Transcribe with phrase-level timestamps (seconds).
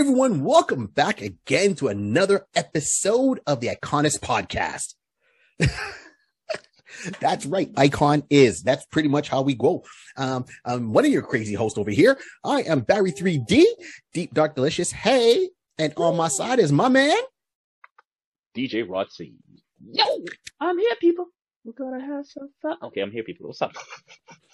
[0.00, 4.94] everyone, welcome back again to another episode of the iConis podcast.
[7.20, 7.70] That's right.
[7.76, 8.62] Icon is.
[8.62, 9.84] That's pretty much how we go.
[10.16, 12.16] Um, I'm one of your crazy hosts over here.
[12.42, 13.62] I am Barry 3D,
[14.14, 14.90] Deep Dark Delicious.
[14.90, 17.18] Hey, and on my side is my man,
[18.56, 19.34] DJ Rod C.
[19.92, 20.24] Yo,
[20.60, 21.26] I'm here, people.
[21.62, 22.78] We're gonna have some fun.
[22.84, 23.48] Okay, I'm here, people.
[23.48, 23.72] What's up?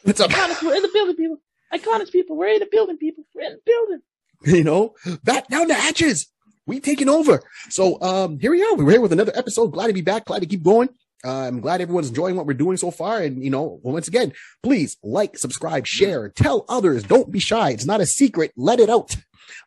[0.03, 0.29] What's up?
[0.33, 1.39] Iconics, we're in the building, people.
[1.73, 2.37] Iconics, people.
[2.37, 3.23] We're in the building, people.
[3.33, 4.01] We're in the building.
[4.47, 6.27] You know, back down the hatches.
[6.67, 7.43] We taking over.
[7.71, 8.75] So um, here we are.
[8.75, 9.69] We're here with another episode.
[9.69, 10.25] Glad to be back.
[10.25, 10.89] Glad to keep going.
[11.25, 13.21] Uh, I'm glad everyone's enjoying what we're doing so far.
[13.21, 14.33] And, you know, once again,
[14.63, 17.03] please like, subscribe, share, tell others.
[17.05, 17.71] Don't be shy.
[17.71, 18.53] It's not a secret.
[18.57, 19.17] Let it out.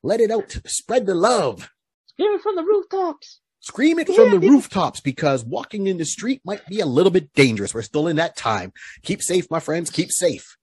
[0.04, 0.58] Let it out.
[0.66, 1.70] Spread the love.
[2.08, 3.40] Scream it from the rooftops.
[3.62, 7.34] Scream it from the rooftops because walking in the street might be a little bit
[7.34, 7.74] dangerous.
[7.74, 8.72] We're still in that time.
[9.04, 9.90] Keep safe, my friends.
[9.90, 10.58] Keep safe.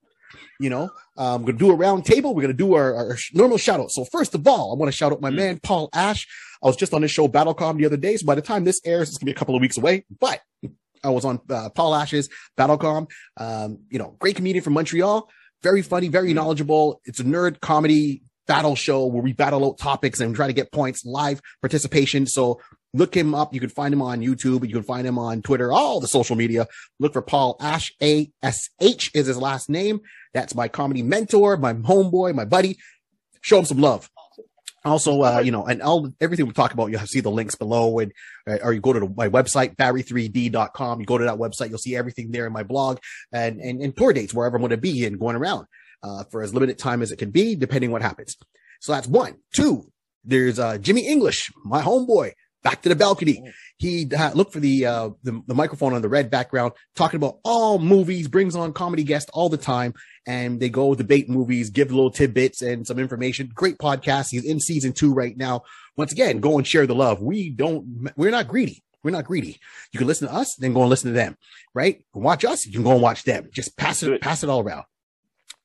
[0.58, 2.34] You know, um, we're gonna do a round table.
[2.34, 3.90] We're gonna do our, our normal shout out.
[3.90, 6.26] So first of all, I want to shout out my man Paul Ash.
[6.62, 8.16] I was just on his show Battlecom the other day.
[8.16, 10.04] So by the time this airs, it's gonna be a couple of weeks away.
[10.20, 10.40] But
[11.04, 13.08] I was on uh, Paul Ash's Battlecom.
[13.36, 15.28] Um, you know, great comedian from Montreal.
[15.62, 17.00] Very funny, very knowledgeable.
[17.04, 20.72] It's a nerd comedy battle show where we battle out topics and try to get
[20.72, 22.26] points, live participation.
[22.26, 22.60] So
[22.96, 23.54] look him up.
[23.54, 24.66] You can find him on YouTube.
[24.66, 26.66] You can find him on Twitter, all the social media.
[26.98, 27.92] Look for Paul Ash.
[28.02, 30.00] A S H is his last name.
[30.34, 32.78] That's my comedy mentor, my homeboy, my buddy.
[33.40, 34.10] Show him some love.
[34.84, 37.98] Also, uh, you know, and all everything we talk about, you'll see the links below,
[37.98, 38.12] and
[38.48, 41.00] uh, or you go to the, my website barry3d.com.
[41.00, 42.98] You go to that website, you'll see everything there in my blog
[43.32, 45.66] and and, and tour dates wherever I'm going to be and going around
[46.04, 48.36] uh, for as limited time as it can be, depending what happens.
[48.80, 49.36] So that's one.
[49.52, 49.90] Two.
[50.24, 52.32] There's uh, Jimmy English, my homeboy,
[52.66, 53.42] back to the balcony.
[53.78, 57.38] He uh, look for the, uh, the the microphone on the red background, talking about
[57.44, 59.94] all movies, brings on comedy guests all the time,
[60.26, 63.50] and they go debate movies, give little tidbits and some information.
[63.54, 64.30] Great podcast.
[64.30, 65.62] He's in season two right now.
[65.96, 67.22] Once again, go and share the love.
[67.22, 68.82] We don't, we're not greedy.
[69.04, 69.60] We're not greedy.
[69.92, 71.36] You can listen to us, then go and listen to them,
[71.72, 72.04] right?
[72.12, 73.48] Watch us, you can go and watch them.
[73.52, 74.84] Just pass it, pass it all around.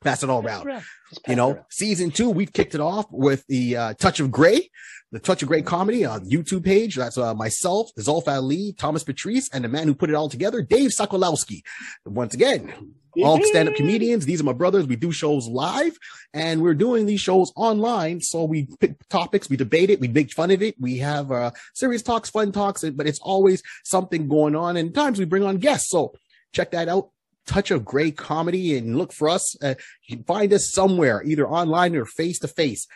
[0.02, 0.84] Pass it all around.
[1.28, 4.70] You know, season two, we've kicked it off with the uh, Touch of Gray,
[5.12, 6.96] the Touch of Gray comedy on YouTube page.
[6.96, 10.62] That's uh, myself, Zolf Ali, Thomas Patrice, and the man who put it all together,
[10.62, 11.62] Dave Sokolowski.
[12.06, 14.26] Once again, all stand-up comedians.
[14.26, 14.88] These are my brothers.
[14.88, 15.98] We do shows live
[16.34, 18.22] and we're doing these shows online.
[18.22, 20.76] So we pick topics, we debate it, we make fun of it.
[20.80, 24.78] We have uh, serious talks, fun talks, but it's always something going on.
[24.78, 25.90] And times we bring on guests.
[25.90, 26.14] So
[26.54, 27.10] check that out
[27.48, 29.62] touch of gray comedy and look for us.
[29.62, 29.76] Uh,
[30.08, 32.88] you can find us somewhere, either online or face to face.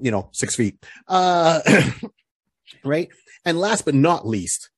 [0.00, 0.84] You know, six feet.
[1.08, 1.60] Uh,
[2.84, 3.08] right.
[3.44, 4.70] And last but not least,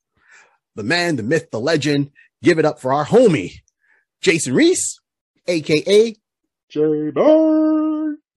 [0.75, 2.10] the man, the myth, the legend.
[2.42, 3.60] Give it up for our homie,
[4.20, 4.98] Jason Reese,
[5.47, 6.16] aka
[6.69, 7.81] J Bird.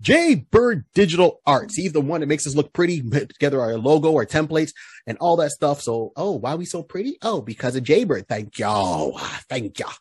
[0.01, 1.75] J Bird Digital Arts.
[1.75, 4.71] He's the one that makes us look pretty, put together our logo, our templates,
[5.07, 5.81] and all that stuff.
[5.81, 7.17] So, oh, why are we so pretty?
[7.21, 8.27] Oh, because of J Bird.
[8.27, 9.17] Thank y'all.
[9.49, 9.93] Thank y'all.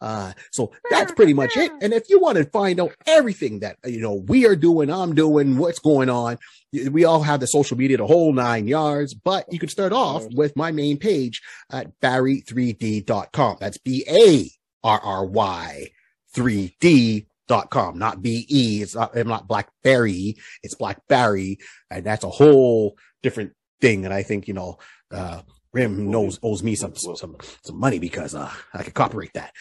[0.00, 1.72] Uh, so that's pretty much it.
[1.80, 5.14] And if you want to find out everything that, you know, we are doing, I'm
[5.14, 6.38] doing, what's going on,
[6.72, 10.24] we all have the social media, the whole nine yards, but you can start off
[10.32, 13.56] with my main page at barry3d.com.
[13.60, 14.50] That's B A
[14.84, 15.90] R R Y
[16.34, 18.80] 3D dot com, not B-E.
[18.80, 20.36] It's not, I'm not Blackberry.
[20.62, 21.58] It's Blackberry.
[21.90, 24.04] And that's a whole different thing.
[24.04, 24.78] And I think, you know,
[25.10, 29.52] uh, Rim knows, owes me some, some, some money because, uh, I could copyright that.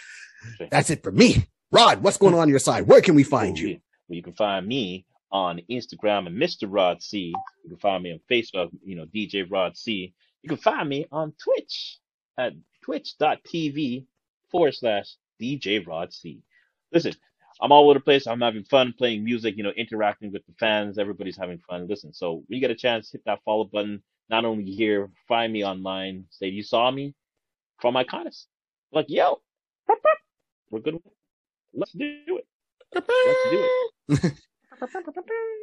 [0.70, 1.48] That's it for me.
[1.72, 2.86] Rod, what's going on, on your side?
[2.86, 3.80] Where can we find you?
[4.08, 6.68] Well, you can find me on Instagram and Mr.
[6.68, 7.34] Rod C.
[7.64, 10.14] You can find me on Facebook, you know, DJ Rod C.
[10.44, 11.98] You can find me on Twitch
[12.38, 14.06] at twitch.tv
[14.52, 16.44] forward slash DJ Rod C.
[16.92, 17.14] Listen,
[17.62, 18.26] I'm all over the place.
[18.26, 20.98] I'm having fun playing music, you know, interacting with the fans.
[20.98, 21.88] Everybody's having fun.
[21.88, 24.02] Listen, so when you get a chance, hit that follow button.
[24.30, 26.26] Not only here, find me online.
[26.30, 27.16] Say you saw me
[27.80, 28.46] from iConis.
[28.92, 29.42] Like, yo,
[30.70, 31.00] we're good.
[31.74, 32.48] Let's do it.
[32.94, 33.06] Let's
[33.52, 33.68] do
[34.10, 34.34] it.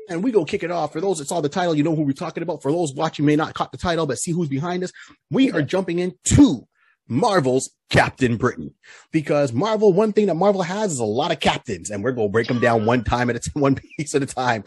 [0.08, 0.92] and we go kick it off.
[0.92, 2.62] For those that saw the title, you know who we're talking about.
[2.62, 4.92] For those watching may not caught the title, but see who's behind us.
[5.30, 6.66] We are jumping into
[7.08, 8.74] Marvel's Captain Britain.
[9.12, 12.28] Because Marvel, one thing that Marvel has is a lot of captains, and we're going
[12.28, 14.64] to break them down one time at a time, one piece at a time.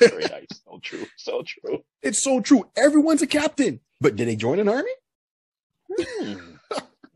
[0.00, 0.46] Very nice.
[0.64, 1.06] So true.
[1.16, 1.84] So true.
[2.02, 2.68] It's so true.
[2.76, 3.80] Everyone's a captain.
[4.00, 4.90] But did they join an army?
[5.98, 6.53] Hmm.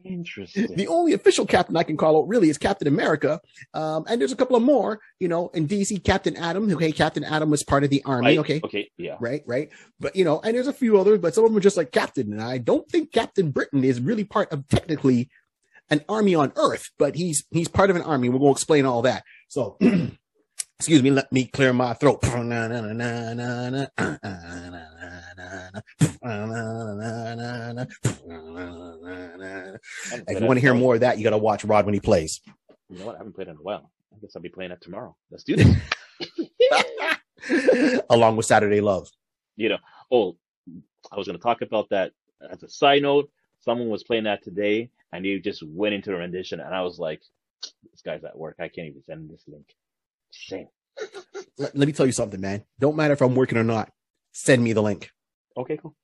[0.09, 0.75] Interesting.
[0.75, 3.41] The only official captain I can call out really is Captain America.
[3.75, 6.71] Um, and there's a couple of more, you know, in DC, Captain Atom.
[6.73, 8.29] Okay, Captain Adam was part of the army.
[8.29, 8.39] Right.
[8.39, 8.61] Okay.
[8.65, 8.91] Okay.
[8.97, 9.17] Yeah.
[9.21, 9.69] Right, right.
[10.01, 11.93] But you know, and there's a few others, but some of them are just like
[11.93, 12.33] Captain.
[12.33, 15.29] And I don't think Captain Britain is really part of technically
[15.91, 18.29] an army on Earth, but he's he's part of an army.
[18.29, 19.25] We're gonna explain all that.
[19.49, 19.79] So
[20.81, 22.21] Excuse me, let me clear my throat.
[22.23, 22.33] If
[30.41, 32.41] you want to hear more of that, you got to watch Rod when he plays.
[32.89, 33.17] You know what?
[33.17, 33.91] I haven't played in a while.
[34.15, 35.17] I guess I'll be playing that tomorrow.
[35.33, 35.77] Let's do this.
[38.11, 39.09] Along with Saturday Love.
[39.57, 39.79] you know,
[40.13, 40.37] oh,
[41.11, 42.13] I was going to talk about that
[42.51, 43.29] as a side note.
[43.59, 47.01] Someone was playing that today and he just went into a rendition and I was
[47.01, 47.21] like,
[47.91, 48.57] this guy's at work.
[48.61, 49.67] I can't even send this link.
[50.31, 50.69] Shame.
[51.59, 52.65] Let, let me tell you something, man.
[52.79, 53.91] Don't matter if I'm working or not.
[54.33, 55.11] Send me the link.
[55.57, 55.95] Okay, cool.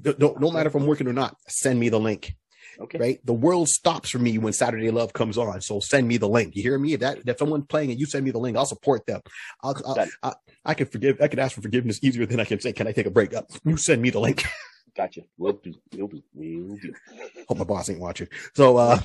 [0.00, 1.36] Don't, don't, don't matter if I'm working or not.
[1.48, 2.34] Send me the link.
[2.78, 2.98] Okay.
[2.98, 3.26] Right?
[3.26, 5.60] The world stops for me when Saturday Love comes on.
[5.60, 6.56] So send me the link.
[6.56, 6.94] You hear me?
[6.94, 9.20] If that if someone's playing and you send me the link, I'll support them.
[9.62, 10.08] I'll, I'll, it.
[10.22, 10.32] I,
[10.64, 11.20] I can forgive.
[11.20, 13.34] I can ask for forgiveness easier than I can say, "Can I take a break?"
[13.34, 13.46] Up.
[13.64, 14.44] You send me the link.
[14.96, 15.22] Gotcha.
[15.36, 15.74] We'll do.
[15.94, 16.22] We'll do.
[16.34, 16.94] We'll do.
[17.48, 18.28] Hope my boss ain't watching.
[18.54, 19.00] So uh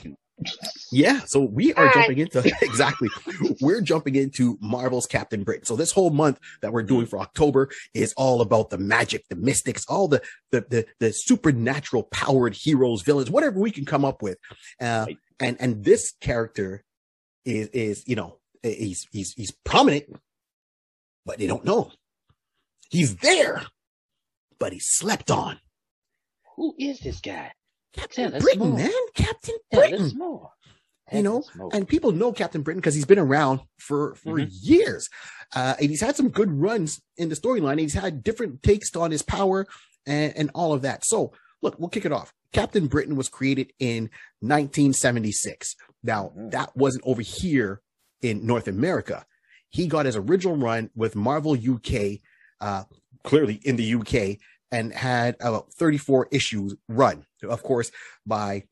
[0.92, 1.94] yeah, so we are Hi.
[1.94, 3.10] jumping into exactly.
[3.62, 5.66] We're jumping into Marvel's Captain Britain.
[5.66, 9.36] So this whole month that we're doing for October is all about the magic, the
[9.36, 10.22] mystics, all the
[10.52, 14.38] the the, the supernatural powered heroes, villains, whatever we can come up with.
[14.82, 15.18] Uh, Right.
[15.40, 16.84] and and this character
[17.46, 20.06] is is you know he's he's he's prominent,
[21.26, 21.84] but they don't know.
[21.84, 21.92] him.
[22.90, 23.64] He's there,
[24.60, 25.60] but he's slept on.
[26.56, 27.52] Who is this guy?
[27.96, 28.78] Captain Tell Britain, more.
[28.78, 30.12] man, Captain Britain.
[31.14, 34.50] You know, and people know Captain Britain because he's been around for for Mhm.
[34.50, 35.08] years,
[35.56, 37.80] uh, and he's had some good runs in the storyline.
[37.80, 39.68] He's had different takes on his power
[40.08, 41.06] and and all of that.
[41.06, 41.32] So,
[41.62, 42.34] look, we'll kick it off.
[42.54, 44.10] Captain Britain was created in
[44.42, 45.76] 1976.
[46.04, 46.52] Now, Mhm.
[46.52, 47.82] that wasn't over here
[48.22, 49.26] in North America.
[49.70, 52.22] He got his original run with Marvel UK,
[52.62, 52.86] uh,
[53.24, 54.40] clearly in the UK,
[54.75, 57.25] and had about 34 issues run.
[57.44, 57.92] Of course,
[58.25, 58.63] by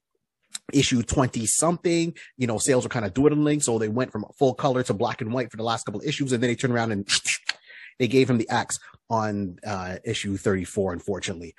[0.74, 3.62] issue 20 something, you know, sales were kind of dwindling.
[3.62, 6.06] So they went from full color to black and white for the last couple of
[6.06, 6.34] issues.
[6.34, 7.08] And then they turned around and
[8.00, 8.80] they gave him the axe
[9.10, 11.56] on uh, issue 34, unfortunately.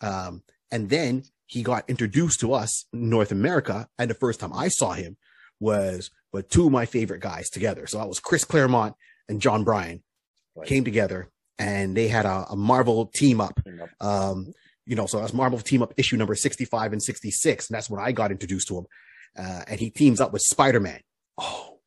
[0.00, 3.88] Um, and then he got introduced to us in North America.
[3.98, 5.16] And the first time I saw him
[5.58, 7.88] was with two of my favorite guys together.
[7.88, 8.94] So that was Chris Claremont
[9.28, 10.02] and John Byrne
[10.54, 10.66] Right.
[10.68, 14.52] came together and they had a, a Marvel team up You know, um,
[14.86, 17.68] you know, so that's Marvel team up issue number 65 and 66.
[17.68, 18.86] And that's when I got introduced to him.
[19.38, 21.00] Uh, and he teams up with Spider-Man.
[21.36, 21.78] Oh,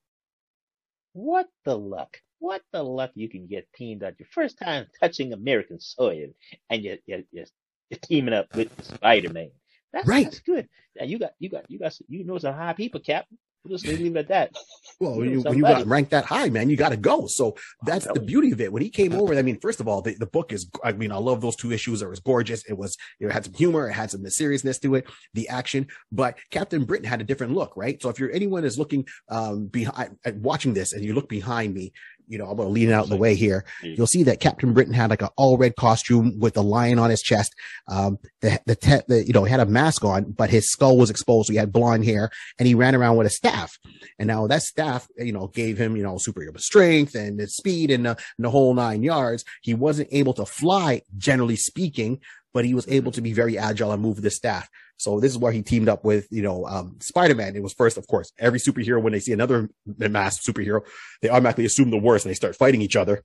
[1.13, 2.18] What the luck?
[2.39, 6.27] What the luck you can get teamed up your first time touching American soil
[6.69, 7.45] and you're, you're, you're,
[7.89, 9.51] you're teaming up with Spider Man.
[9.94, 10.25] That's, Right.
[10.25, 10.69] that's good.
[10.97, 13.25] Now you got you got you got you know some high people, Cap.
[13.63, 14.55] We'll just leave it at that.
[14.99, 17.27] well, when You know when you got ranked that high, man, you got to go.
[17.27, 17.55] So
[17.85, 18.73] that's the beauty of it.
[18.73, 21.11] When he came over, I mean, first of all, the, the book is, I mean,
[21.11, 22.01] I love those two issues.
[22.01, 22.63] It was gorgeous.
[22.67, 23.87] It was, it had some humor.
[23.87, 27.73] It had some seriousness to it, the action, but Captain Britain had a different look,
[27.75, 28.01] right?
[28.01, 31.93] So if you're anyone is looking, um, behind, watching this and you look behind me,
[32.31, 33.66] you know, I'm going to lean out in the way here.
[33.83, 37.10] You'll see that Captain Britain had like an all red costume with a lion on
[37.10, 37.54] his chest.
[37.89, 40.98] Um, the, the, te- the, you know, he had a mask on, but his skull
[40.98, 41.48] was exposed.
[41.48, 43.78] So he had blonde hair and he ran around with a staff.
[44.18, 47.92] And now that staff, you know, gave him, you know, superhero strength and the speed
[47.92, 49.44] and the, and the whole nine yards.
[49.62, 52.22] He wasn't able to fly, generally speaking,
[52.54, 54.69] but he was able to be very agile and move the staff.
[55.01, 57.56] So this is where he teamed up with, you know, um, Spider-Man.
[57.56, 59.68] It was first, of course, every superhero, when they see another
[59.98, 60.81] masked superhero,
[61.24, 63.23] they automatically assume the worst and they start fighting each other.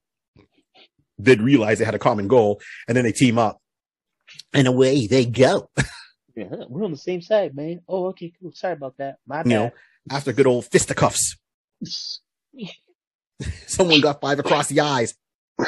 [1.18, 3.60] Then realize they had a common goal and then they team up
[4.54, 5.70] and away they go.
[6.38, 7.80] Yeah, we're on the same side, man.
[7.88, 8.52] Oh, okay, cool.
[8.52, 9.16] Sorry about that.
[9.26, 9.70] My You know,
[10.10, 11.34] after good old fisticuffs,
[11.80, 13.48] bad.
[13.66, 15.14] someone got five across the eyes.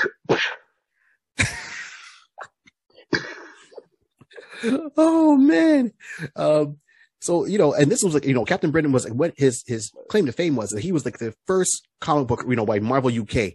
[4.96, 5.92] oh man.
[6.36, 6.78] Um,
[7.20, 9.64] so you know, and this was like you know, Captain Britain was like what his
[9.66, 12.66] his claim to fame was that he was like the first comic book you know
[12.66, 13.54] by Marvel UK,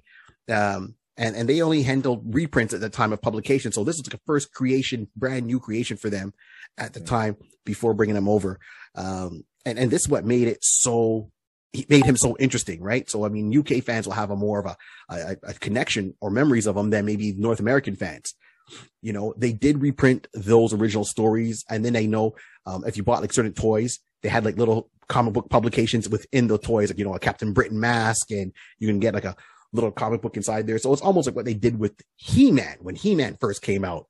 [0.50, 3.72] um, and and they only handled reprints at the time of publication.
[3.72, 6.34] So this was like a first creation, brand new creation for them
[6.78, 8.60] at the time before bringing them over.
[8.96, 11.32] Um, and and this is what made it so
[11.72, 13.10] he made him so interesting, right?
[13.10, 14.78] So I mean, UK fans will have a more of a,
[15.10, 18.36] a, a connection or memories of him than maybe North American fans.
[19.02, 23.04] You know, they did reprint those original stories, and then they know um, if you
[23.04, 26.98] bought like certain toys, they had like little comic book publications within the toys, like
[26.98, 29.36] you know, a Captain Britain mask, and you can get like a
[29.74, 30.78] little comic book inside there.
[30.78, 33.84] So it's almost like what they did with He Man when He Man first came
[33.84, 34.08] out,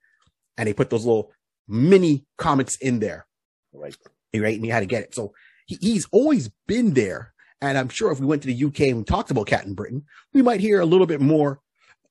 [0.58, 1.32] and they put those little
[1.68, 3.26] mini comics in there
[3.74, 3.96] right.
[4.36, 4.56] right?
[4.56, 5.16] And you had to get it.
[5.16, 5.34] So
[5.66, 7.34] he, he's always been there.
[7.62, 10.04] And I'm sure if we went to the UK and talked about Captain Britain,
[10.34, 11.62] we might hear a little bit more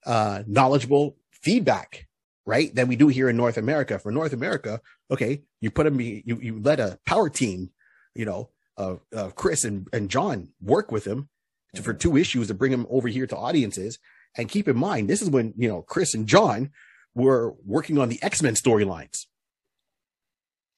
[0.06, 2.06] uh, knowledgeable feedback,
[2.46, 2.75] right?
[2.75, 3.99] Than we do here in North America.
[3.99, 4.80] For North America,
[5.11, 7.70] okay, you put him, you you let a power team,
[8.14, 11.28] you know, uh, uh, Chris and and John work with him,
[11.75, 13.99] to, for two issues to bring him over here to audiences.
[14.37, 16.70] And keep in mind, this is when you know Chris and John
[17.14, 19.26] were working on the X Men storylines.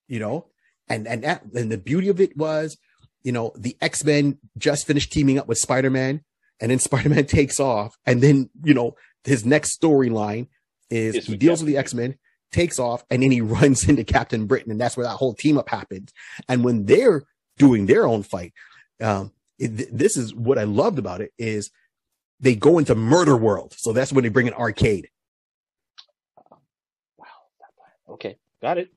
[0.09, 0.47] You know,
[0.88, 2.76] and and that, and the beauty of it was,
[3.23, 6.23] you know, the X Men just finished teaming up with Spider Man,
[6.61, 10.49] and then Spider Man takes off, and then you know his next storyline
[10.91, 12.17] is It's he deals with the X Men,
[12.53, 15.59] takes off, and then he runs into Captain Britain, and that's where that whole team
[15.59, 16.12] up happens.
[16.49, 17.25] And when they're
[17.59, 18.53] doing their own fight,
[19.00, 21.71] um, it, this is what I loved about it is
[22.41, 25.09] they go into Murder World, so that's when they bring an arcade.
[27.17, 27.26] Wow.
[28.11, 28.37] Okay.
[28.61, 28.91] Got it.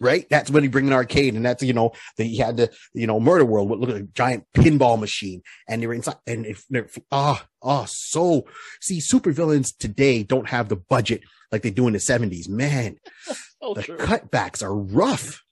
[0.00, 0.26] Right?
[0.30, 3.06] That's when he bring an arcade, and that's you know that he had the you
[3.06, 6.46] know Murder World with look at a giant pinball machine, and they were inside, and
[6.46, 8.46] if they're ah ah so
[8.80, 12.48] see supervillains today don't have the budget like they do in the seventies.
[12.48, 12.96] Man,
[13.60, 13.98] Oh, the sure.
[13.98, 15.42] cutbacks are rough,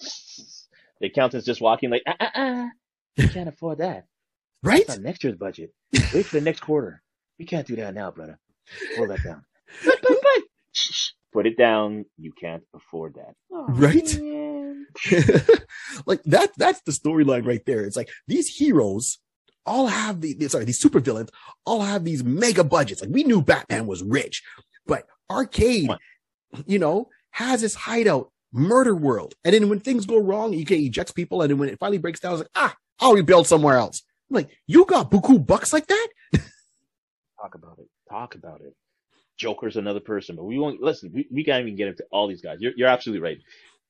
[1.00, 2.68] The accountant's just walking like, ah, ah, ah.
[3.18, 4.06] We can't afford that.
[4.62, 4.86] right?
[4.86, 5.72] That's next year's budget.
[6.14, 7.02] Wait for the next quarter.
[7.38, 8.38] We can't do that now, brother.
[8.96, 9.44] Pull that down.
[9.84, 10.42] But, but, but.
[10.72, 12.04] Shh, Put it down.
[12.18, 13.34] You can't afford that.
[13.50, 14.18] Oh, Right?
[16.06, 17.84] like that that's the storyline right there.
[17.84, 19.18] It's like these heroes
[19.64, 21.30] all have the the- sorry, these supervillains
[21.64, 23.00] all have these mega budgets.
[23.00, 24.42] Like we knew Batman was rich,
[24.86, 26.00] but Arcade, What?
[26.66, 29.34] you know, has his hideout, Murder World.
[29.44, 31.98] And then when things go wrong, you can eject people, and then when it finally
[31.98, 34.02] breaks down, it's like, ah, I'll rebuild somewhere else.
[34.30, 36.08] I'm like, you got buku bucks like that?
[37.40, 37.88] Talk about it.
[38.10, 38.74] Talk about it.
[39.38, 41.10] Joker's another person, but we won't listen.
[41.12, 42.58] We, we can't even get into all these guys.
[42.60, 43.38] You're, you're absolutely right.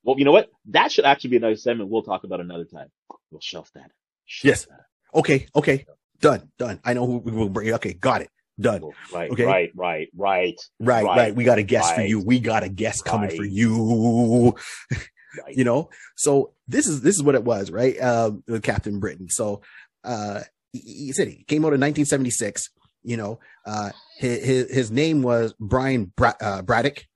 [0.04, 0.50] Well, you know what?
[0.70, 2.88] That should actually be another segment we'll talk about another time.
[3.30, 3.90] We'll shelf that.
[4.26, 4.64] Shelf Yes.
[4.66, 4.80] that.
[5.14, 5.86] Okay, okay,
[6.20, 6.80] done, done.
[6.84, 7.72] I know who we will bring.
[7.74, 8.82] Okay, got it, done.
[9.12, 9.44] Right, Okay.
[9.44, 11.16] right, right, right, Right, right.
[11.16, 12.20] Right, We got a guest for you.
[12.20, 14.56] We got a guest coming for you.
[15.44, 15.56] right.
[15.56, 19.30] you know so this is this is what it was right um with captain britain
[19.30, 19.62] so
[20.04, 20.40] uh
[20.72, 22.68] he, he said he came out in 1976
[23.02, 27.06] you know uh his his, name was brian Bra- uh, braddock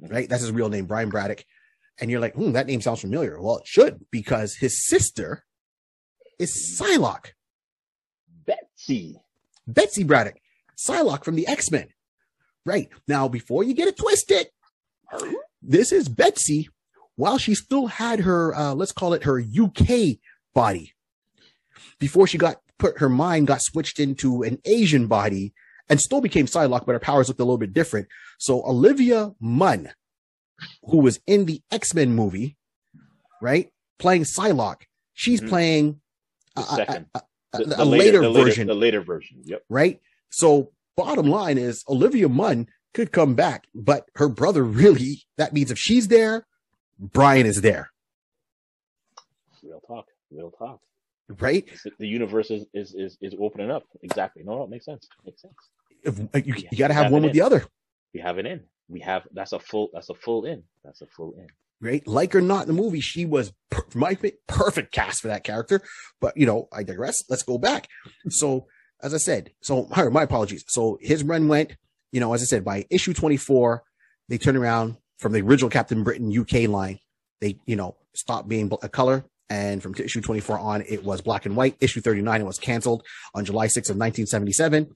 [0.00, 0.28] right?
[0.28, 1.44] That's his real name brian braddock.
[2.00, 3.40] And you're like hmm that name sounds familiar.
[3.40, 5.44] Well it should because his sister
[6.38, 7.32] is psylocke.
[8.46, 9.20] Betsy.
[9.66, 10.36] betsy braddock.
[10.76, 11.88] Psylocke from the x-men.
[12.64, 12.88] Right.
[13.06, 14.48] Now before you get it twisted
[15.62, 16.68] this is Betsy
[17.16, 20.18] while she still had her, uh, let's call it her UK
[20.54, 20.94] body.
[21.98, 25.54] Before she got put, her mind got switched into an Asian body
[25.88, 28.08] and still became Psylocke, but her powers looked a little bit different.
[28.38, 29.92] So Olivia Munn,
[30.84, 32.56] who was in the X-Men movie,
[33.40, 33.70] right?
[33.98, 34.82] Playing Psylocke.
[35.14, 35.48] She's Mhm.
[35.48, 36.00] playing
[36.56, 37.06] The a- a- second.
[37.14, 37.18] a,
[37.54, 39.42] a- The- the later, version, The later version.
[39.44, 39.64] Yep.
[39.68, 40.00] right?
[40.30, 45.70] So bottom line is Olivia Munn could come back, but her brother really, that means
[45.70, 46.46] if she's there,
[46.98, 47.90] Brian is there,
[49.62, 50.06] Real talk.
[50.30, 50.80] Real talk.
[51.40, 51.64] Right?
[51.98, 53.84] The universe is, is, is, is opening up.
[54.02, 54.42] Exactly.
[54.44, 55.08] No, no, it makes sense.
[55.24, 55.54] Makes sense.
[56.04, 57.64] If, uh, you, you got to have have one it with the other,
[58.14, 58.60] We have an in.
[58.88, 60.64] We have, that's a full, that's a full in.
[60.84, 61.46] That's a full in.
[61.80, 62.06] right?
[62.06, 65.80] Like or not in the movie, she was per- my perfect cast for that character.
[66.20, 67.22] But you know, I digress.
[67.30, 67.88] Let's go back.
[68.28, 68.66] So,
[69.02, 70.64] as I said, so my, my apologies.
[70.68, 71.76] So his run went,
[72.12, 73.82] you know, as I said, by issue 24,
[74.28, 76.98] they turned around from the original Captain Britain UK line.
[77.40, 79.24] They, you know, stopped being a color.
[79.52, 81.76] And from issue 24 on, it was black and white.
[81.78, 83.04] Issue 39 it was canceled
[83.34, 84.90] on July 6th of 1977.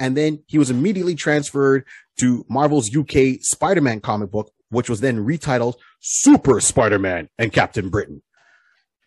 [0.00, 1.84] And then he was immediately transferred
[2.18, 8.20] to Marvel's UK Spider-Man comic book, which was then retitled Super Spider-Man and Captain Britain.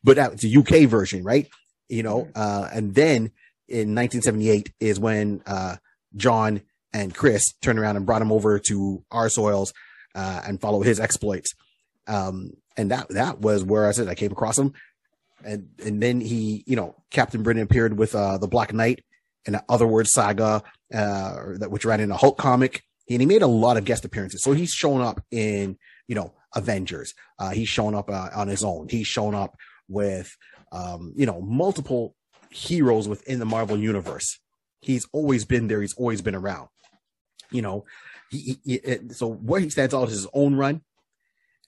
[0.06, 1.50] But that's a UK version, right?
[1.90, 3.32] You know, uh, and then
[3.68, 5.76] in 1978 is when, uh,
[6.16, 6.62] John
[6.94, 9.74] and Chris turned around and brought him over to our soils,
[10.16, 11.54] uh, and follow his exploits.
[12.08, 14.74] Um, and that, that was where I said I came across him.
[15.46, 19.04] And, and then he, you know, Captain Britain appeared with, uh, the Black Knight
[19.46, 22.84] and the Otherworld saga, uh, that, which ran in a Hulk comic.
[23.10, 24.42] And he made a lot of guest appearances.
[24.42, 27.14] So he's shown up in, you know, Avengers.
[27.38, 28.88] Uh, he's shown up uh, on his own.
[28.90, 29.56] He's shown up
[29.90, 30.36] with,
[30.72, 32.16] um, you know, multiple
[32.50, 34.40] heroes within the Marvel universe.
[34.82, 35.82] He's always been there.
[35.82, 36.70] He's always been around.
[37.52, 37.86] You know,
[38.30, 40.82] he, he, he- so where he stands out is his own run.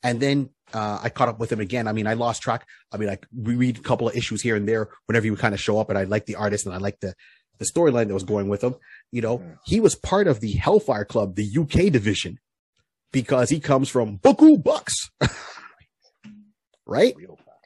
[0.03, 1.87] And then uh, I caught up with him again.
[1.87, 2.67] I mean, I lost track.
[2.91, 5.53] I mean, I reread a couple of issues here and there whenever he would kind
[5.53, 7.13] of show up, and I like the artist and I like the
[7.57, 8.75] the storyline that was going with him.
[9.11, 9.57] You know, Mm.
[9.65, 12.37] he was part of the Hellfire Club, the UK division,
[13.13, 15.09] because he comes from Buku Bucks,
[16.85, 17.13] right?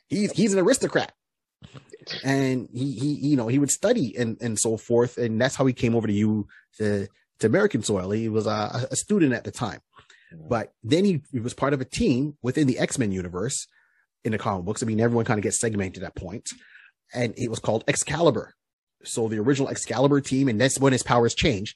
[0.07, 1.11] He's he's an aristocrat,
[2.23, 5.65] and he he you know he would study and and so forth, and that's how
[5.65, 7.07] he came over to you to
[7.39, 8.11] to American soil.
[8.11, 9.79] He was a, a student at the time,
[10.47, 13.67] but then he, he was part of a team within the X Men universe
[14.23, 14.83] in the comic books.
[14.83, 16.53] I mean, everyone kind of gets segmented at points,
[17.13, 18.53] and it was called Excalibur.
[19.03, 21.75] So the original Excalibur team, and that's when his powers changed.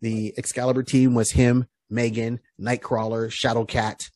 [0.00, 4.08] The Excalibur team was him, Meggan, Nightcrawler, Shadowcat,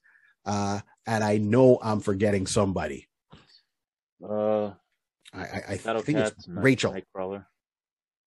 [0.47, 3.09] uh, and I know I'm forgetting somebody.
[4.27, 4.69] Uh,
[5.33, 6.93] I, I, I think it's Cat, Night- Rachel.
[6.95, 7.45] Nightcrawler.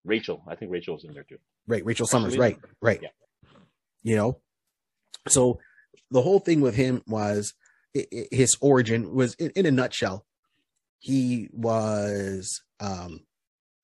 [0.05, 0.43] Rachel.
[0.47, 1.37] I think Rachel's in there too.
[1.67, 2.99] Right, Rachel Summers, Actually, right, right.
[3.01, 3.09] yeah.
[4.03, 4.39] You know,
[5.27, 5.59] so
[6.11, 7.53] the whole thing with him was
[7.93, 10.25] his origin was in, a nutshell.
[10.99, 13.21] He was, um,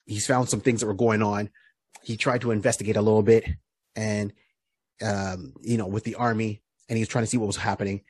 [0.05, 1.49] he's found some things that were going on.
[2.03, 3.45] He tried to investigate a little bit,
[3.95, 4.33] and
[5.01, 8.01] um, you know, with the army, and he was trying to see what was happening.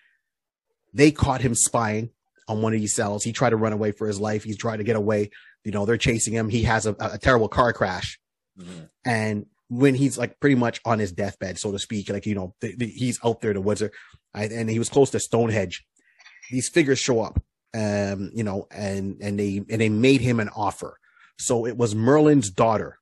[0.93, 2.10] They caught him spying
[2.48, 3.24] on one of these cells.
[3.24, 4.43] He tried to run away for his life.
[4.43, 5.31] He's trying to get away.
[5.63, 6.50] You know, they're chasing him.
[6.50, 8.19] He has a, a terrible car crash
[8.60, 8.89] Mhm.
[9.03, 12.53] and when he's like pretty much on his deathbed, so to speak, like you know,
[12.62, 13.91] the, the, he's out there, the woods are,
[14.34, 15.84] and he was close to Stonehenge.
[16.51, 17.41] These figures show up,
[17.74, 21.00] um, you know, and and they and they made him an offer.
[21.39, 23.00] So it was Merlin's daughter,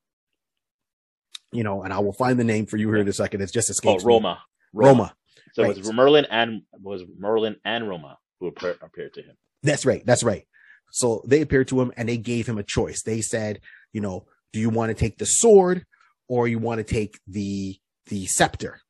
[1.51, 3.41] you know, and I will find the name for you here in a second.
[3.41, 4.41] It's just Oh, escaped Roma.
[4.73, 5.13] Roma.
[5.53, 9.35] So it was Merlin and was Merlin and Roma who appear, appeared to him.
[9.61, 10.03] That's right.
[10.05, 10.47] That's right.
[10.91, 13.03] So they appeared to him and they gave him a choice.
[13.03, 13.59] They said,
[13.91, 15.85] you know, do you want to take the sword
[16.33, 18.81] or you want to take the the scepter?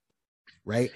[0.63, 0.91] Right?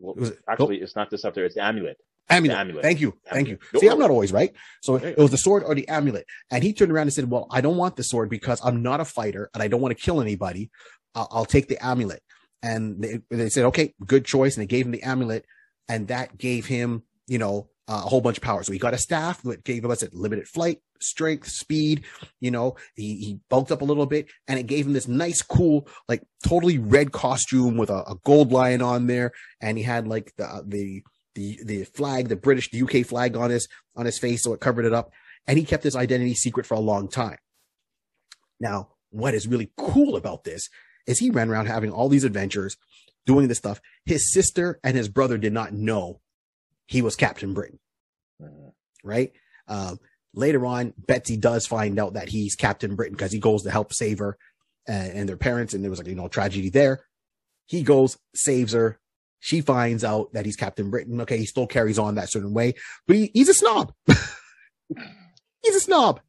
[0.00, 1.98] Well, Was it- actually, it's not the scepter; it's the amulet.
[2.30, 2.58] Amulet.
[2.58, 2.82] amulet.
[2.82, 3.14] Thank you.
[3.30, 3.54] Thank you.
[3.54, 3.80] Amulet.
[3.80, 4.52] See, I'm not always right.
[4.82, 6.26] So it was the sword or the amulet.
[6.50, 9.00] And he turned around and said, Well, I don't want the sword because I'm not
[9.00, 10.70] a fighter and I don't want to kill anybody.
[11.14, 12.22] I'll, I'll take the amulet.
[12.62, 14.56] And they, they said, Okay, good choice.
[14.56, 15.46] And they gave him the amulet.
[15.88, 18.62] And that gave him, you know, Uh, a whole bunch of power.
[18.62, 22.04] So he got a staff that gave us a limited flight, strength, speed.
[22.38, 25.40] You know, he, he bulked up a little bit and it gave him this nice,
[25.40, 29.32] cool, like totally red costume with a, a gold lion on there.
[29.62, 31.02] And he had like the, uh, the,
[31.34, 34.42] the, the flag, the British, the UK flag on his, on his face.
[34.42, 35.10] So it covered it up.
[35.46, 37.38] And he kept his identity secret for a long time.
[38.60, 40.68] Now, what is really cool about this
[41.06, 42.76] is he ran around having all these adventures,
[43.24, 43.80] doing this stuff.
[44.04, 46.20] His sister and his brother did not know
[46.84, 47.78] he was Captain Britain
[48.40, 48.72] Mhm.
[49.04, 49.32] right?
[49.66, 49.98] Um,
[50.34, 53.92] later on, Betsy does find out that he's Captain Britain because he goes to help
[53.92, 54.36] save her
[54.86, 57.04] and, and their parents, and there was like you know tragedy there.
[57.66, 58.98] He goes, saves her.
[59.40, 61.20] She finds out that he's Captain Britain.
[61.20, 62.74] Okay, he still carries on that certain way,
[63.06, 63.92] but he, he's a snob.
[65.62, 66.20] he's a snob,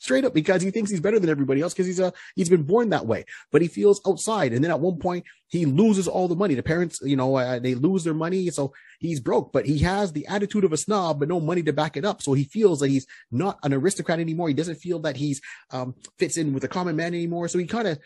[0.00, 2.64] straight up, because he thinks he's better than everybody else because he's a he's been
[2.64, 3.24] born that way.
[3.52, 6.54] But he feels outside, and then at one point he loses all the money.
[6.56, 10.12] The parents, you know, uh, they lose their money, so he's broke, but he has
[10.12, 12.22] the attitude of a snob, but no money to back it up.
[12.22, 14.48] So he feels that he's not an aristocrat anymore.
[14.48, 17.48] He doesn't feel that he's um, fits in with the common man anymore.
[17.48, 17.98] So he kind of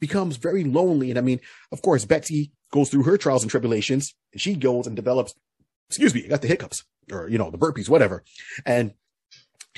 [0.00, 1.10] becomes very lonely.
[1.10, 1.40] And I mean,
[1.72, 4.14] of course, Betsy goes through her trials and tribulations.
[4.32, 5.34] And she goes and develops.
[5.88, 8.22] Excuse me, I got the hiccups or you know the burpees, whatever.
[8.66, 8.92] And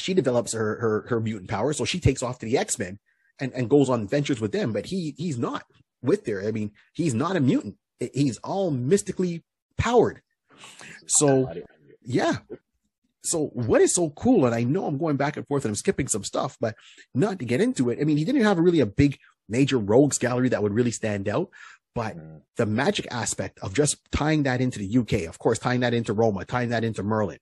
[0.00, 1.72] she develops her her her mutant power.
[1.72, 2.98] So she takes off to the X Men
[3.38, 4.72] and and goes on adventures with them.
[4.72, 5.64] But he he's not
[6.02, 6.46] with there.
[6.46, 7.76] I mean, he's not a mutant.
[8.14, 9.44] He's all mystically
[9.76, 10.22] powered.
[11.06, 11.52] So
[12.02, 12.38] yeah.
[13.22, 15.76] So what is so cool, and I know I'm going back and forth and I'm
[15.76, 16.74] skipping some stuff, but
[17.14, 17.98] not to get into it.
[18.00, 20.90] I mean, he didn't have a really a big major rogues gallery that would really
[20.90, 21.50] stand out,
[21.94, 22.40] but Mhm.
[22.56, 26.14] the magic aspect of just tying that into the UK, of course, tying that into
[26.14, 27.40] Roma, tying that into Merlin,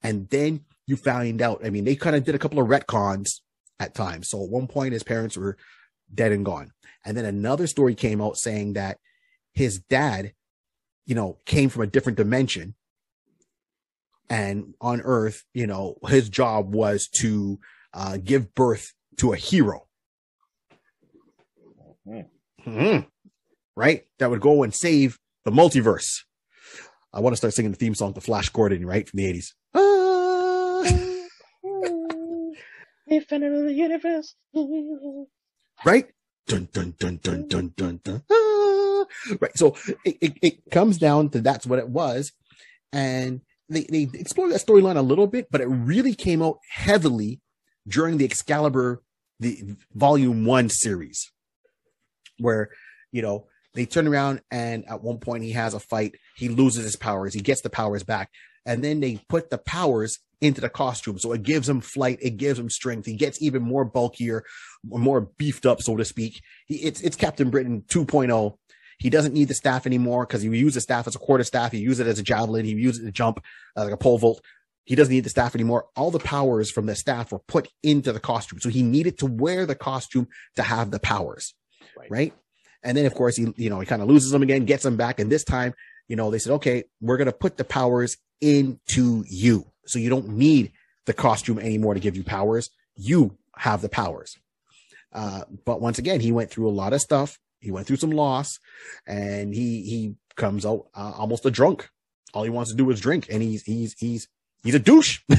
[0.00, 1.64] and then you find out.
[1.64, 3.40] I mean, they kind of did a couple of retcons
[3.80, 4.28] at times.
[4.28, 5.56] So at one point, his parents were
[6.12, 6.70] dead and gone,
[7.04, 8.98] and then another story came out saying that
[9.52, 10.32] his dad,
[11.06, 12.74] you know, came from a different dimension
[14.28, 17.60] and on earth you know his job was to
[17.94, 19.86] uh, give birth to a hero
[22.04, 22.26] Mhm.
[22.66, 23.06] Mhm.
[23.76, 26.24] right that would go and save the multiverse
[27.12, 29.52] i want to start singing the theme song to flash gordon right from the 80s
[29.74, 29.78] Ah,
[33.08, 34.34] Defender of the universe.
[35.84, 36.06] right
[36.46, 39.04] dun dun dun dun dun dun dun ah.
[39.40, 42.32] right so it, it, it comes down to that's what it was
[42.92, 47.40] and they, they explored that storyline a little bit but it really came out heavily
[47.86, 49.02] during the excalibur
[49.40, 51.30] the volume one series
[52.38, 52.70] where
[53.12, 56.84] you know they turn around and at one point he has a fight he loses
[56.84, 58.30] his powers he gets the powers back
[58.64, 61.18] and then they put the powers into the costume.
[61.18, 64.44] So it gives him flight it gives him strength he gets even more bulkier
[64.84, 66.42] more beefed up so to speak.
[66.66, 68.56] He, it's it's captain britain 2.0
[68.98, 71.72] he doesn't need the staff anymore because he used the staff as a quarter staff
[71.72, 73.42] he used it as a javelin he used it to jump
[73.76, 74.42] uh, like a pole vault.
[74.84, 75.86] He doesn't need the staff anymore.
[75.96, 78.60] All the powers from the staff were put into the costume.
[78.60, 81.54] So he needed to wear the costume to have the powers
[81.96, 82.10] Right.
[82.10, 82.34] right?
[82.84, 84.96] And then of course he, you know, he kind of loses them again, gets them
[84.96, 85.74] back, and this time,
[86.08, 90.28] you know, they said, okay, we're gonna put the powers into you, so you don't
[90.28, 90.72] need
[91.06, 92.70] the costume anymore to give you powers.
[92.96, 94.36] You have the powers.
[95.12, 97.38] Uh, but once again, he went through a lot of stuff.
[97.60, 98.60] He went through some loss,
[99.06, 101.88] and he he comes out uh, almost a drunk.
[102.34, 104.28] All he wants to do is drink, and he's he's he's
[104.62, 105.20] he's a douche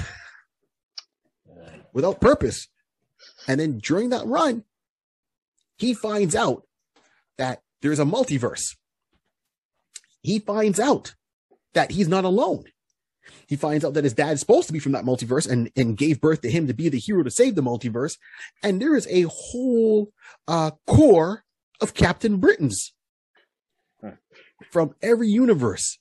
[1.93, 2.67] without purpose.
[3.47, 4.63] And then during that run,
[5.77, 6.65] he finds out
[7.38, 8.75] that there's a multiverse.
[10.21, 11.15] He finds out
[11.73, 12.65] that he's not alone.
[13.48, 16.22] He finds out that his dad's supposed to be from that multiverse and, and gave
[16.22, 18.18] birth to him to be the hero to save the multiverse.
[18.63, 20.12] And there is a whole
[20.48, 21.44] uh, core
[21.82, 22.94] of Captain Britons
[24.72, 26.00] from every universe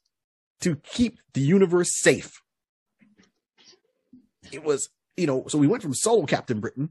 [0.61, 2.41] to keep the universe safe.
[4.53, 6.91] It was, you know, so we went from solo Captain Britain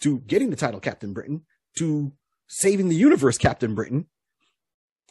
[0.00, 1.42] to getting the title Captain Britain
[1.78, 2.12] to
[2.46, 4.06] saving the universe Captain Britain.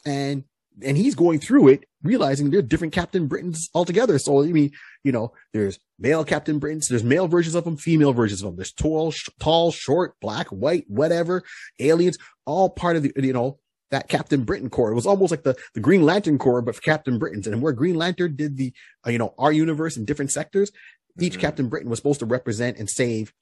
[0.04, 0.44] And
[0.82, 4.18] and he's going through it, realizing they're different Captain Britons altogether.
[4.18, 4.70] So I mean,
[5.04, 8.56] you know, there's male Captain Britons, there's male versions of them, female versions of them.
[8.56, 11.42] There's tall, sh- tall, short, black, white, whatever,
[11.78, 13.58] aliens, all part of the, you know,
[13.90, 14.90] that Captain Britain Corps.
[14.90, 17.46] It was almost like the, the Green Lantern Corps, but for Captain Britons.
[17.46, 18.72] And where Green Lantern did the,
[19.06, 20.72] uh, you know, our universe in different sectors,
[21.20, 21.40] each Mhm.
[21.40, 23.32] Captain Britain was supposed to represent and save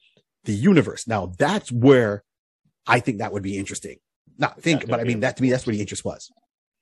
[0.45, 1.07] the universe.
[1.07, 2.25] Now that's where
[2.87, 3.99] I think that would be interesting.
[4.39, 6.31] Not think, but I mean, that to me, that's what the interest was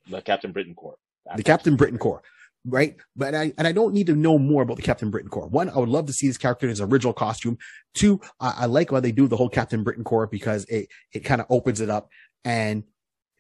[0.08, 0.96] The Captain Britain Corps.
[1.36, 2.22] The Captain Britain Corps,
[2.64, 2.96] right?
[3.16, 5.48] But I and I don't need to know more about the Captain Britain Corps.
[5.48, 7.58] One, I would love to see this character in his original costume.
[7.94, 11.20] Two, I, I like why they do the whole Captain Britain Corps because it it
[11.20, 12.10] kind of opens it up
[12.44, 12.84] and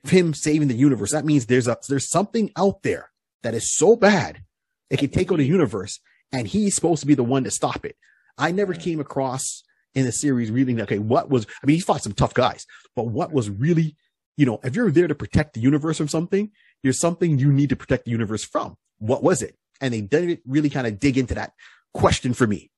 [0.04, 1.12] him saving the universe.
[1.12, 3.10] That means there's a there's something out there
[3.42, 4.42] that is so bad
[4.90, 6.00] it can take over the universe,
[6.32, 7.96] and he's supposed to be the one to stop it.
[8.36, 12.02] I never came across in the series reading okay, what was I mean, he fought
[12.02, 13.96] some tough guys, but what was really,
[14.36, 16.50] you know, if you're there to protect the universe from something,
[16.82, 18.76] there's something you need to protect the universe from.
[18.98, 19.56] What was it?
[19.80, 21.52] And they didn't really kind of dig into that
[21.94, 22.70] question for me.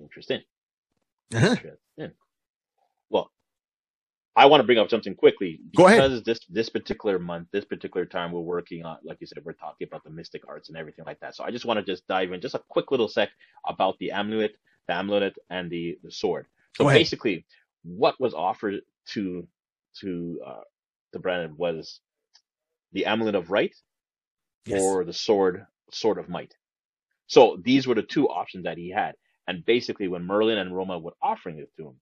[0.00, 0.40] Interesting.
[1.34, 1.50] Uh-huh.
[1.50, 2.12] Interesting.
[3.10, 3.30] Well,
[4.36, 5.98] I want to bring up something quickly Go ahead.
[6.00, 9.52] because this this particular month, this particular time, we're working on, like you said, we're
[9.52, 11.34] talking about the mystic arts and everything like that.
[11.34, 13.30] So I just want to just dive in, just a quick little sec
[13.66, 16.46] about the amulet, the amulet, and the the sword.
[16.76, 17.44] So basically,
[17.82, 19.46] what was offered to
[20.00, 20.60] to uh,
[21.12, 22.00] to Brandon was
[22.92, 23.74] the amulet of right
[24.66, 24.98] Yes.
[24.98, 26.54] or the sword sword of might.
[27.28, 29.16] So these were the two options that he had.
[29.48, 32.00] And basically, when Merlin and Roma were offering it to him,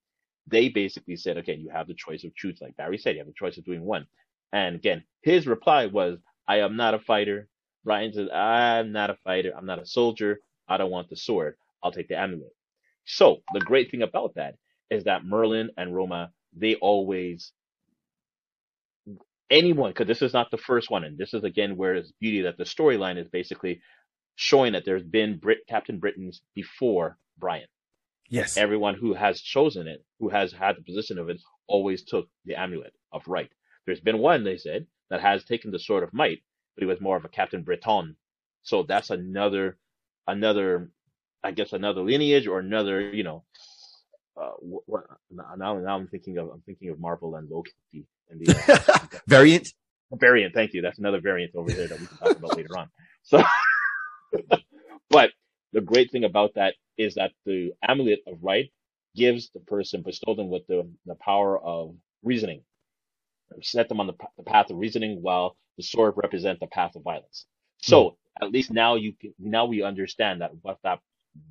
[0.48, 3.28] they basically said, "Okay, you have the choice of choose." Like Barry said, you have
[3.28, 4.08] the choice of doing one.
[4.52, 7.48] And again, his reply was, "I am not a fighter."
[7.84, 9.52] Ryan says, "I'm not a fighter.
[9.56, 10.42] I'm not a soldier.
[10.68, 11.58] I don't want the sword.
[11.82, 12.54] I'll take the amulet."
[13.06, 14.58] So the great thing about that
[14.90, 17.52] is that Merlin and Roma, they always
[19.50, 22.42] anyone, because this is not the first one, and this is again where it's beauty
[22.42, 23.80] that the storyline is basically
[24.34, 27.66] showing that there's been Brit Captain Britons before Brian.
[28.28, 28.56] yes.
[28.56, 32.54] Everyone who has chosen it, who has had the position of it, always took the
[32.54, 33.50] amulet of right.
[33.86, 36.42] There's been one, they said, that has taken the sword of might,
[36.74, 38.16] but he was more of a Captain Breton.
[38.62, 39.78] So that's another,
[40.26, 40.90] another,
[41.42, 43.44] I guess another lineage or another, you know,
[44.40, 47.72] uh, what, now, now I'm thinking of, I'm thinking of Marvel and Loki
[48.30, 48.62] the, uh,
[49.28, 49.68] Variant.
[50.12, 50.54] variant.
[50.54, 50.82] Thank you.
[50.82, 52.90] That's another variant over there that we can talk about later on.
[53.24, 53.42] So,
[55.10, 55.30] but
[55.72, 58.70] the great thing about that is that the amulet of right
[59.16, 62.62] gives the person bestowed them with the, the power of reasoning,
[63.62, 67.02] set them on the, the path of reasoning, while the sword represents the path of
[67.04, 67.46] violence.
[67.82, 71.00] So at least now you can, now we understand that what that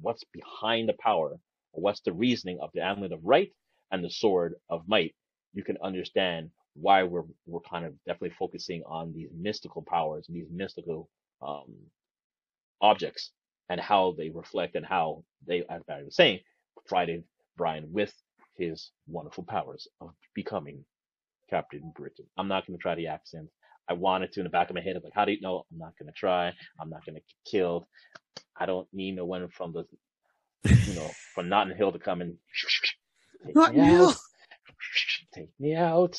[0.01, 1.37] what's behind the power,
[1.73, 3.51] what's the reasoning of the amulet of right
[3.91, 5.15] and the sword of might.
[5.53, 10.37] You can understand why we're we're kind of definitely focusing on these mystical powers and
[10.37, 11.09] these mystical
[11.41, 11.73] um,
[12.81, 13.31] objects
[13.69, 16.39] and how they reflect and how they, as Barry was saying,
[16.85, 17.23] provided
[17.57, 18.13] Brian with
[18.57, 20.85] his wonderful powers of becoming
[21.49, 22.25] Captain Britain.
[22.37, 23.49] I'm not going to try the accent.
[23.89, 24.95] I wanted to in the back of my head.
[24.95, 25.65] I'm like, how do you know?
[25.71, 26.47] I'm not going to try.
[26.79, 27.85] I'm not going to get killed.
[28.57, 29.85] I don't need no one from the,
[30.87, 32.37] you know, from Notting Hill to come and
[33.45, 34.13] take Not me Hill.
[35.35, 36.17] Take me out.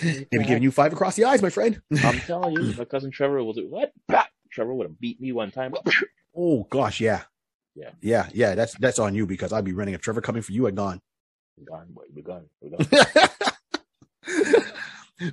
[0.00, 1.82] Take Maybe giving you five across the eyes, my friend.
[1.98, 3.90] I'm um, telling you, my cousin Trevor will do what?
[4.52, 5.74] Trevor would have beat me one time.
[6.38, 7.22] Oh gosh, yeah.
[7.74, 7.92] Yeah.
[8.02, 8.54] Yeah, yeah.
[8.54, 9.94] That's that's on you because I'd be running.
[9.94, 11.00] If Trevor coming for you, I'd gone.
[11.56, 12.02] We're gone, boy.
[12.14, 12.50] We're gone.
[12.60, 12.86] We're gone.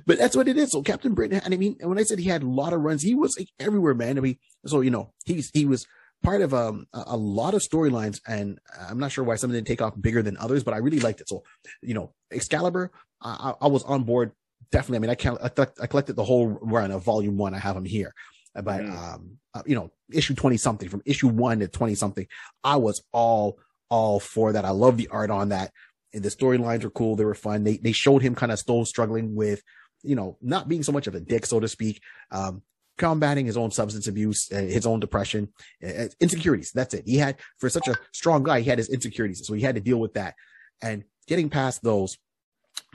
[0.06, 0.72] but that's what it is.
[0.72, 3.02] So Captain Britain, and I mean, when I said he had a lot of runs,
[3.02, 4.16] he was like everywhere, man.
[4.16, 5.86] I mean, so you know, he's he was
[6.24, 8.58] part of um, a, a lot of storylines, and
[8.88, 11.20] I'm not sure why some didn't take off bigger than others, but I really liked
[11.20, 11.28] it.
[11.28, 11.42] So,
[11.82, 12.90] you know, Excalibur,
[13.22, 14.32] I, I was on board
[14.72, 14.96] definitely.
[14.96, 17.54] I mean, I count, I, collect- I collected the whole run of Volume One.
[17.54, 18.12] I have them here,
[18.54, 18.96] but Mm.
[18.96, 22.26] um, uh, you know, issue twenty something from issue one to twenty something,
[22.64, 23.58] I was all
[23.88, 24.64] all for that.
[24.64, 25.70] I love the art on that.
[26.12, 27.14] And the storylines were cool.
[27.16, 27.62] They were fun.
[27.64, 29.62] They they showed him kind of still struggling with,
[30.02, 32.00] you know, not being so much of a dick, so to speak.
[32.30, 32.62] Um,
[32.98, 35.48] combating his own substance abuse, uh, his own depression,
[35.84, 36.70] uh, insecurities.
[36.72, 37.04] That's it.
[37.06, 39.46] He had, for such a strong guy, he had his insecurities.
[39.46, 40.34] So he had to deal with that.
[40.82, 42.18] And getting past those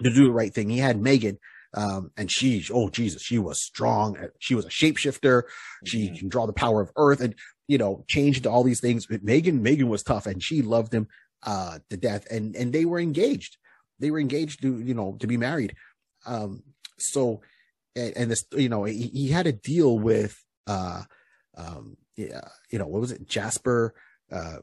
[0.03, 1.37] to do the right thing, he had Meggan.
[1.73, 4.17] Um, and she, oh Jesus, she was strong.
[4.39, 5.43] She was a shapeshifter.
[5.85, 6.19] She Mhm.
[6.19, 7.35] can draw the power of earth and,
[7.67, 9.05] you know, change into all these things.
[9.05, 11.07] But Meggan, Meggan was tough and she loved him,
[11.43, 13.57] uh, to death and, and they were engaged.
[13.99, 15.75] They were engaged to, you know, to be married.
[16.25, 16.63] Um,
[16.97, 17.41] so,
[17.99, 21.03] and, and this, you know, he, he had to deal with, uh,
[21.57, 23.27] um, yeah, you know, what was it?
[23.27, 23.93] Jasper,
[24.31, 24.57] uh,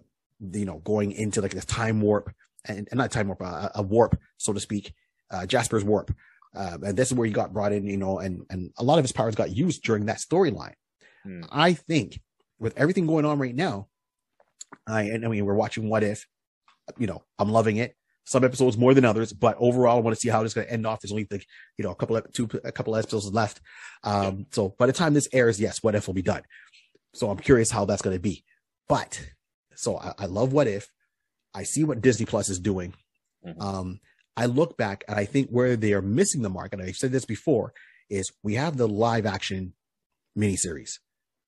[0.52, 2.32] you know, going into like this time warp
[2.64, 4.92] and, and not time warp, uh, a warp, so to speak,
[5.30, 6.14] uh, Jasper's warp.
[6.54, 8.98] Uh, and this is where he got brought in, you know, and, and a lot
[8.98, 10.74] of his powers got used during that storyline.
[11.22, 11.42] Hmm.
[11.50, 12.20] I think
[12.58, 13.88] with everything going on right now,
[14.86, 16.26] I, and I mean, we're watching What If,
[16.98, 17.94] you know, I'm loving it.
[18.26, 20.72] Some episodes more than others, but overall, I want to see how it's going to
[20.72, 21.00] end off.
[21.00, 21.46] There's only like,
[21.78, 23.60] you know, a couple of two, a couple of episodes left.
[24.02, 26.42] Um, so by the time this airs, yes, What If will be done.
[27.14, 28.44] So I'm curious how that's going to be.
[28.88, 29.24] But
[29.76, 30.90] so I, I love What If.
[31.54, 32.94] I see what Disney Plus is doing.
[33.46, 33.60] Mhm.
[33.62, 34.00] Um,
[34.36, 37.12] I look back and I think where they are missing the mark, and I've said
[37.12, 37.72] this before,
[38.10, 39.72] is we have the live action
[40.36, 40.98] miniseries,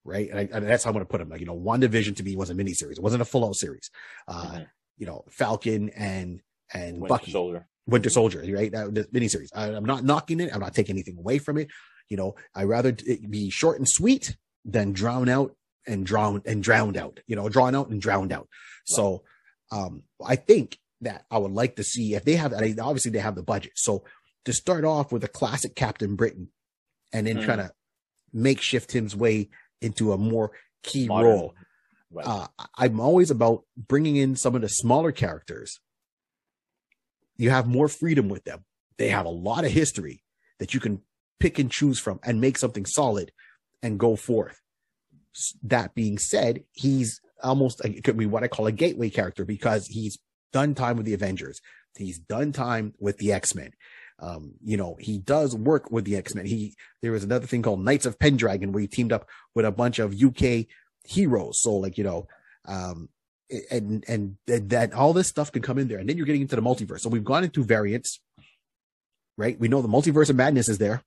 [0.04, 0.30] right?
[0.30, 1.28] And, I, and that's how I'm going to put them.
[1.28, 2.92] Like, you know, WandaVision to me was a miniseries.
[2.98, 3.90] It wasn't a full out series.
[4.28, 4.66] Uh, Mhm.
[4.96, 6.40] you know, Falcon and,
[6.72, 7.33] and Winter Bucky.
[7.33, 7.66] Soldier.
[7.87, 8.70] Winter Soldier, right?
[8.72, 9.48] That the miniseries.
[9.54, 10.50] I, I'm not knocking it.
[10.54, 11.68] I'm not taking anything away from it.
[12.09, 15.54] You know, I rather it be short and sweet than drown out
[15.87, 17.20] and drown and drowned out.
[17.26, 18.48] You know, drawn out and drowned out.
[18.85, 19.22] So,
[19.72, 22.52] um, I think that I would like to see if they have.
[22.52, 23.72] I mean, obviously, they have the budget.
[23.76, 24.04] So
[24.44, 26.50] to start off with a classic Captain Britain,
[27.12, 27.46] and then Mm.
[27.46, 27.70] kind of
[28.33, 29.48] makeshift his way
[29.81, 30.52] into a more
[30.83, 31.31] key Modern.
[31.31, 31.54] role
[32.11, 32.26] Right.
[32.26, 35.81] uh, I'm always about bringing in some of the smaller characters.
[37.38, 38.64] You have more freedom with them.
[38.98, 40.22] They have a lot of history
[40.59, 41.01] that you can
[41.40, 43.33] pick and choose from and make something solid
[43.83, 44.61] and go forth.
[45.62, 49.87] That being said, he's almost, it could be what I call a gateway character because
[49.87, 50.18] he's
[50.53, 51.61] done time with the Avengers.
[51.96, 53.72] He's done time with the X-Men.
[54.20, 56.46] Um, you know, he does work with the X-Men.
[56.46, 59.70] He, there was another thing called Knights of Pendragon where he teamed up with a
[59.70, 60.66] bunch of UK
[61.05, 61.61] heroes.
[61.61, 62.27] So like, you know,
[62.66, 63.09] um,
[63.70, 65.98] and, and that, that all this stuff can come in there.
[65.98, 67.00] And then you're getting into the multiverse.
[67.00, 68.20] So we've gone into variants,
[69.37, 69.58] right?
[69.58, 71.02] We know the multiverse of madness is there.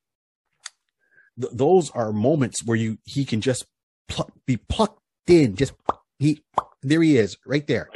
[1.40, 3.66] Th- those are moments where you, he can just
[4.08, 5.74] pluck, be plucked in, just
[6.20, 6.42] he,
[6.82, 7.90] there he is right there,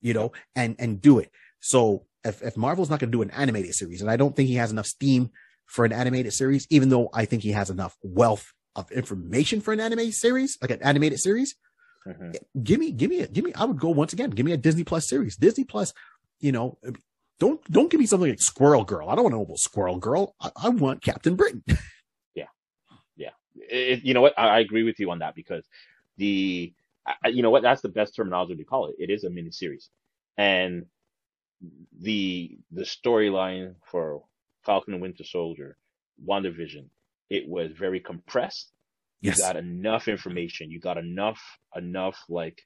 [0.00, 1.30] you know, and, and do it.
[1.60, 4.48] So if, if Marvel's not going to do an animated series, and I don't think
[4.48, 5.30] he has enough steam
[5.66, 9.72] for an animated series, even though I think he has enough wealth of information for
[9.72, 11.56] an anime series, like an animated series,
[12.06, 12.36] Mhm.
[12.62, 13.52] give me, give me, a, give me.
[13.54, 14.30] I would go once again.
[14.30, 15.36] Give me a Disney Plus series.
[15.36, 15.92] Disney Plus,
[16.40, 16.78] you know,
[17.38, 19.08] don't don't give me something like Squirrel Girl.
[19.08, 20.34] I don't want to know about Squirrel Girl.
[20.40, 21.62] I, I want Captain Britain.
[22.34, 22.46] Yeah,
[23.16, 23.30] yeah.
[23.56, 24.38] It, you know what?
[24.38, 25.66] I, I agree with you on that because
[26.16, 26.72] the,
[27.06, 27.62] I, you know what?
[27.62, 28.96] That's the best terminology to call it.
[28.98, 29.90] It is a mini series,
[30.36, 30.86] and
[32.00, 34.22] the the storyline for
[34.64, 35.76] Falcon and Winter Soldier,
[36.24, 36.86] WandaVision,
[37.30, 38.70] it was very compressed.
[39.20, 40.70] You Yes, got enough information.
[40.70, 41.40] You got enough
[41.76, 42.62] enough like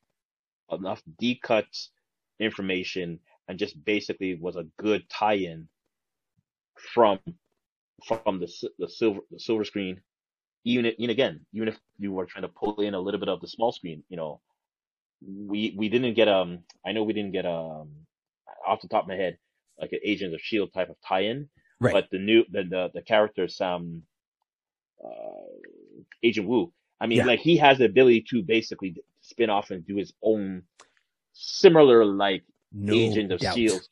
[0.71, 1.67] enough deep cut
[2.41, 5.69] information, and just basically was a good tie-in
[6.95, 7.19] from
[8.07, 10.03] from the the silver the silver screen
[10.65, 13.41] even if, again, even if you were trying to pull in a little bit of
[13.41, 14.41] the small screen, you know,
[15.23, 17.91] we we didn't get um I know we didn't get um
[18.67, 19.39] off the top of my head
[19.81, 21.49] like an Agents of Shield type of tie-in,
[21.81, 21.97] Right.
[21.97, 24.03] but the new the the, the character Sam
[25.05, 25.49] uh,
[26.23, 27.27] Agent Woo, I mean, Yeah.
[27.27, 30.63] like he has the ability to basically spin off and do his own
[31.33, 33.55] similar like no Agent of doubt.
[33.55, 33.89] Shield.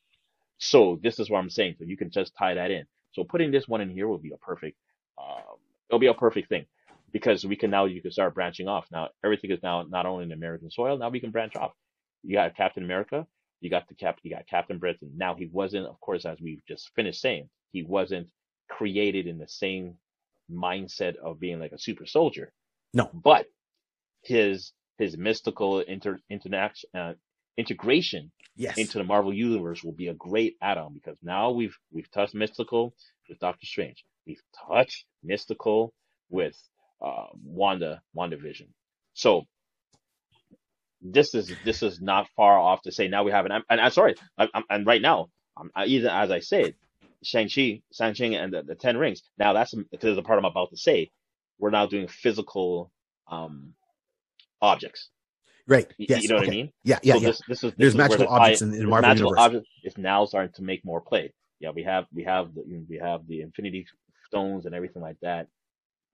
[0.59, 1.77] So this is what I'm saying.
[1.79, 2.85] So you can just tie that in.
[3.13, 4.77] So putting this one in here will be a perfect,
[5.19, 5.57] um,
[5.89, 6.67] it'll be a perfect thing
[7.13, 8.87] because we can now you can start branching off.
[8.93, 10.97] Now everything is now not only in American soil.
[10.99, 11.73] Now we can branch off.
[12.23, 13.27] You got Captain America.
[13.61, 14.19] You got the cap.
[14.23, 15.11] You got Captain Britain.
[15.17, 18.29] Now he wasn't, of course, as we've just finished saying, he wasn't
[18.69, 19.95] created in the same
[20.51, 22.53] mindset of being like a super soldier.
[22.93, 23.09] No.
[23.13, 23.47] but
[24.23, 27.13] his his mystical inter interaction uh,
[27.57, 32.11] integration Yes, into the Marvel universe will be a great add-on because now we've we've
[32.11, 32.95] touched mystical
[33.29, 34.05] with Doctor Strange.
[34.27, 35.95] We've touched mystical
[36.29, 36.57] with
[37.01, 38.69] uh, Wanda WandaVision.
[39.15, 39.47] So
[41.01, 43.91] this is this is not far off to say now we have an and I'm
[43.91, 46.75] sorry I, I'm, and right now I'm, I, even as I said
[47.23, 50.45] Shang Chi Shang Chi and the, the Ten Rings now that's because the part I'm
[50.45, 51.11] about to say
[51.59, 52.91] we're now doing physical
[53.31, 53.75] um
[54.63, 55.09] objects
[55.67, 55.87] Right.
[55.99, 56.23] You, Yes.
[56.25, 56.73] you know what I mean?
[56.83, 56.99] Yeah.
[57.03, 57.15] Yeah.
[57.15, 57.27] so yeah.
[57.29, 59.45] this this is this There's is magical the objects in, in the Marvel magical Universe.
[59.47, 61.33] object is now starting to make more play.
[61.61, 63.87] Yeah, we have we have the we have the Infinity
[64.27, 65.47] Stones and everything like that.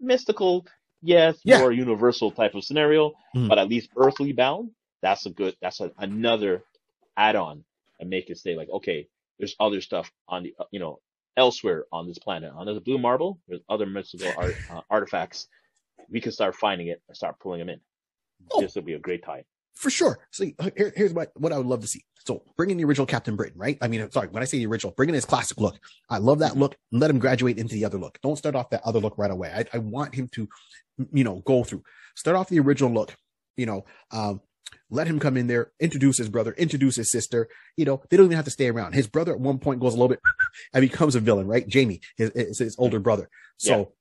[0.01, 0.67] Mystical,
[1.01, 1.61] yes, Yeah.
[1.61, 3.49] more universal type of scenario, Mhm.
[3.49, 4.73] but at least earthly bound.
[5.01, 5.57] That's a good.
[5.63, 6.65] That's a, another
[7.17, 7.65] add-on
[7.99, 11.01] and make it say like, okay, there's other stuff on the uh, you know
[11.37, 12.53] elsewhere on this planet.
[12.55, 15.49] On the blue marble, there's other mystical art, uh, artifacts.
[16.11, 17.81] We can start finding it and start pulling them in.
[18.53, 18.61] Oh.
[18.61, 19.45] This would be a great tie.
[19.75, 20.19] For sure.
[20.31, 22.03] See, here, here's what, what I would love to see.
[22.27, 23.77] So bring in the original Captain Britain, right?
[23.81, 25.79] I mean, sorry, when I say the original, bring in his classic look.
[26.09, 26.77] I love that look.
[26.91, 28.19] Let him graduate into the other look.
[28.23, 29.53] Don't start off that other look right away.
[29.55, 30.49] I, I want him to,
[31.13, 31.83] you know, go through.
[32.17, 33.15] Start off the original look,
[33.57, 34.41] you know, um,
[34.91, 37.49] let him come in there, introduce his brother, introduce his sister.
[37.77, 38.95] You know, they don't even have to stay around.
[38.95, 40.21] His brother at one point goes a little bit
[40.75, 41.67] and becomes a villain, right?
[41.67, 43.29] Jamie, his, his, his older brother.
[43.59, 43.93] So,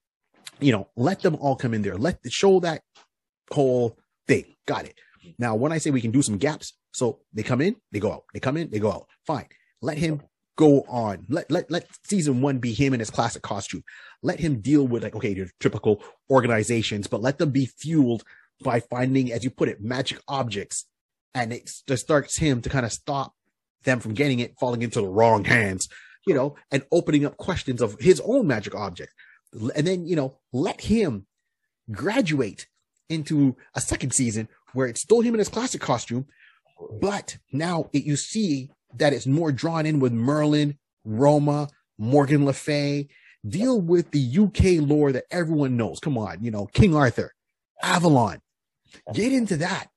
[0.59, 1.97] you know, let them all come in there.
[1.97, 2.81] Let show that
[3.51, 3.97] whole
[4.27, 4.45] thing.
[4.67, 4.95] Got it.
[5.39, 8.11] Now, when I say we can do some gaps, so they come in, they go
[8.11, 8.23] out.
[8.33, 9.07] They come in, they go out.
[9.25, 9.47] Fine.
[9.81, 10.21] Let him
[10.55, 11.25] go on.
[11.29, 13.83] Let let let season one be him in his classic costume.
[14.23, 18.23] Let him deal with like okay, your typical organizations, but let them be fueled
[18.63, 20.85] by finding, as you put it, magic objects,
[21.33, 23.33] and it just starts him to kind of stop
[23.83, 25.87] them from getting it, falling into the wrong hands,
[26.25, 29.13] you know, and opening up questions of his own magic object,
[29.75, 31.25] and then you know let him
[31.91, 32.67] graduate
[33.09, 36.25] into a second season where it's still him in his classic costume,
[36.99, 42.53] but now it, you see that it's more drawn in with Merlin, Roma, Morgan Le
[42.53, 43.07] Fay.
[43.47, 45.99] Deal with the UK lore that everyone knows.
[45.99, 47.33] Come on, you know, King Arthur,
[47.83, 48.41] Avalon.
[49.13, 49.89] Get into that.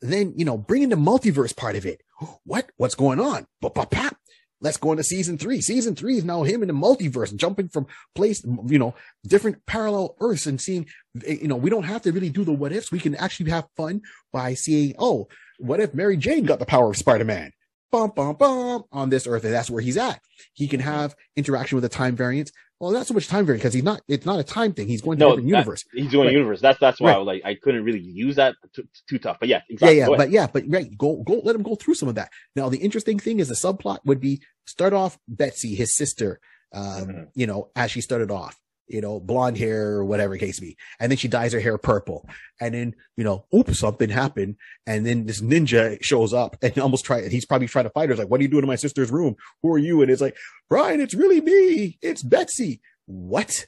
[0.00, 2.02] Then, you know, bring in the multiverse part of it.
[2.44, 2.70] What?
[2.76, 3.46] What's going on?
[3.60, 4.16] Ba-ba-pap.
[4.60, 5.60] Let's go into season three.
[5.60, 8.94] Season three is now him in the multiverse, jumping from place, you know,
[9.26, 10.86] different parallel Earths and seeing,
[11.26, 12.92] eh, you know, we don't have to really do the what ifs.
[12.92, 15.26] We can actually have fun by seeing, oh,
[15.58, 17.52] what if Mary Jane got the power of Spider Man?
[17.92, 20.18] Bum, bum, bum on this Earth, and that's where he's at.
[20.54, 22.50] He can have interaction with the time variants.
[22.80, 24.00] Well, not so much time variant because he's not.
[24.08, 24.88] It's not a time thing.
[24.88, 25.84] He's going to No, different that- universe.
[25.92, 26.32] He's doing Right.
[26.32, 26.60] universe.
[26.62, 27.16] That's that's why Right.
[27.16, 29.36] I was like I couldn't really use that too, too tough.
[29.38, 29.98] But yeah, exactly.
[29.98, 32.30] Yeah, yeah, but yeah, but right, go go let him go through some of that.
[32.56, 36.40] Now, the interesting thing is the subplot would be start off Betsy, his sister,
[36.72, 37.26] um, Mhm.
[37.34, 41.10] you know, as she started off, you know, blonde hair or whatever case be, and
[41.10, 42.28] then she dyes her hair purple,
[42.60, 47.04] and then you know, oops, something happened, and then this ninja shows up and almost
[47.04, 47.28] try.
[47.28, 48.14] He's probably trying to fight her.
[48.14, 49.36] He's like, "What are you doing in my sister's room?
[49.62, 50.36] Who are you?" And it's like,
[50.68, 51.98] Brian, it's really me.
[52.00, 52.80] It's Betsy.
[53.06, 53.66] What?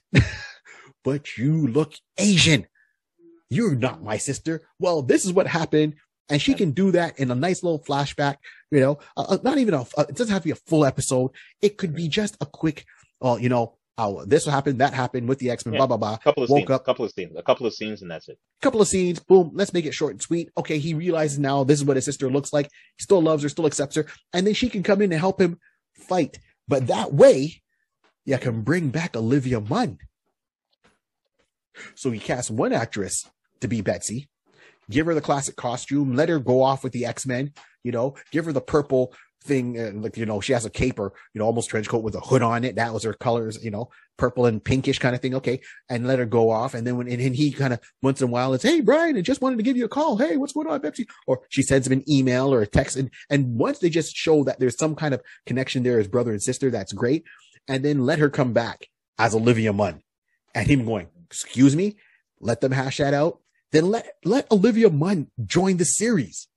[1.04, 2.66] but you look Asian.
[3.50, 4.66] You're not my sister.
[4.78, 5.94] Well, this is what happened.
[6.30, 8.36] And she can do that in a nice little flashback,
[8.70, 10.86] you know, uh, uh, not even a, uh, it doesn't have to be a full
[10.86, 11.32] episode.
[11.60, 12.86] It could be just a quick,
[13.20, 15.78] oh, you know, oh, this happened, that happened with the X-Men, Yeah.
[15.78, 16.16] blah, blah, blah.
[16.18, 18.28] couple of woke scenes, up- a couple of scenes, a couple of scenes, and that's
[18.28, 18.38] it.
[18.60, 20.50] Couple of scenes, boom, let's make it short and sweet.
[20.58, 20.78] Okay.
[20.78, 22.66] He realizes now this is what his sister looks like.
[22.96, 24.06] He still loves her, still accepts her.
[24.32, 25.58] And then she can come in and help him
[25.94, 26.38] fight.
[26.66, 27.62] But that way,
[28.24, 29.98] you can bring back Olivia Munn.
[31.94, 33.28] So he casts one actress
[33.60, 34.28] to be Betsy,
[34.90, 37.52] give her the classic costume, let her go off with the X Men,
[37.82, 39.12] you know, give her the purple
[39.44, 42.02] thing, and like you know, she has a cape or you know, almost trench coat
[42.02, 42.76] with a hood on it.
[42.76, 45.34] That was her colors, you know, purple and pinkish kind of thing.
[45.34, 48.20] Okay, and let her go off, and then when and, and he kind of once
[48.20, 50.16] in a while, it's hey Brian, I just wanted to give you a call.
[50.16, 51.06] Hey, what's going on, Betsy?
[51.26, 54.44] Or she sends him an email or a text, and and once they just show
[54.44, 57.24] that there's some kind of connection there as brother and sister, that's great.
[57.68, 60.02] And then let her come back as Olivia Munn,
[60.54, 61.96] and him going, excuse me,
[62.40, 63.40] let them hash that out.
[63.72, 66.48] Then let let Olivia Munn join the series.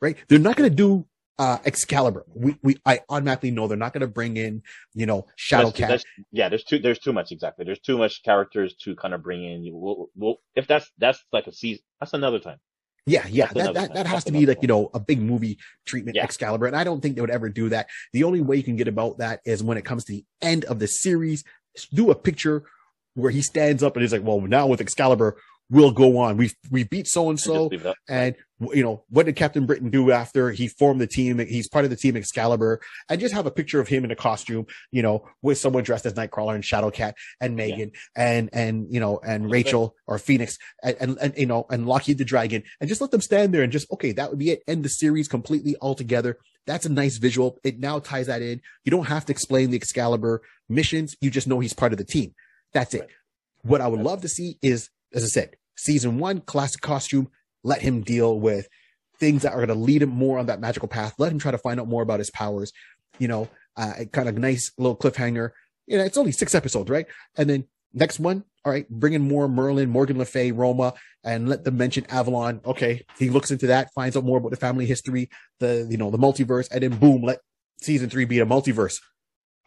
[0.00, 0.16] Right?
[0.28, 1.06] They're not going to do
[1.38, 2.24] uh Excalibur.
[2.34, 4.62] We we I automatically know they're not going to bring in,
[4.94, 5.78] you know, Shadowcat.
[5.78, 7.64] that's- yeah, there's too there's too much exactly.
[7.64, 9.64] There's too much characters to kind of bring in.
[9.64, 11.82] You will, will if that's that's like a season.
[12.00, 12.58] That's another time.
[13.04, 15.20] Yeah, yeah, That's that, that, that has That's to be like, you know, a big
[15.20, 16.22] movie treatment, Yeah.
[16.22, 16.66] Excalibur.
[16.66, 17.88] And I don't think they would ever do that.
[18.12, 20.64] The only way you can get about that is when it comes to the end
[20.66, 21.42] of the series,
[21.92, 22.62] do a picture
[23.14, 25.36] where he stands up and he's like, well, now with Excalibur,
[25.72, 26.36] we'll go on.
[26.36, 27.54] We, we beat so and so.
[27.54, 27.96] just leave it up.
[28.08, 28.36] And
[28.72, 31.38] you know, what did Captain Britain do after he formed the team?
[31.40, 34.16] He's part of the team Excalibur, and just have a picture of him in a
[34.16, 39.00] costume, you know, with someone dressed as Nightcrawler and Shadowcat and Meggan and and you
[39.00, 39.50] know and.
[39.50, 43.10] Rachel or Phoenix and, and and you know and Lockheed the Dragon, and just let
[43.10, 44.62] them stand there and just okay, that would be it.
[44.66, 46.38] End the series completely altogether.
[46.66, 47.58] That's a nice visual.
[47.64, 48.60] It now ties that in.
[48.84, 51.16] You don't have to explain the Excalibur missions.
[51.20, 52.34] You just know he's part of the team.
[52.72, 53.00] That's it.
[53.00, 53.10] Right.
[53.62, 57.28] What I would love to see is, as I said, season one, classic costume,
[57.62, 58.68] let him deal with
[59.18, 61.14] things that are going to lead him more on that magical path.
[61.18, 62.72] Let him try to find out more about his powers.
[63.18, 65.50] You know, uh, kind of nice little cliffhanger.
[65.86, 67.06] You know, it's only six episodes, right?
[67.36, 70.94] And then next one, all right, bring in more Merlin, Morgan Le Fay, Roma,
[71.24, 72.60] and let them mention Avalon.
[72.64, 75.28] Okay, he looks into that, finds out more about the family history,
[75.60, 77.38] the you know the multiverse, and then boom, let
[77.80, 79.00] season three be a multiverse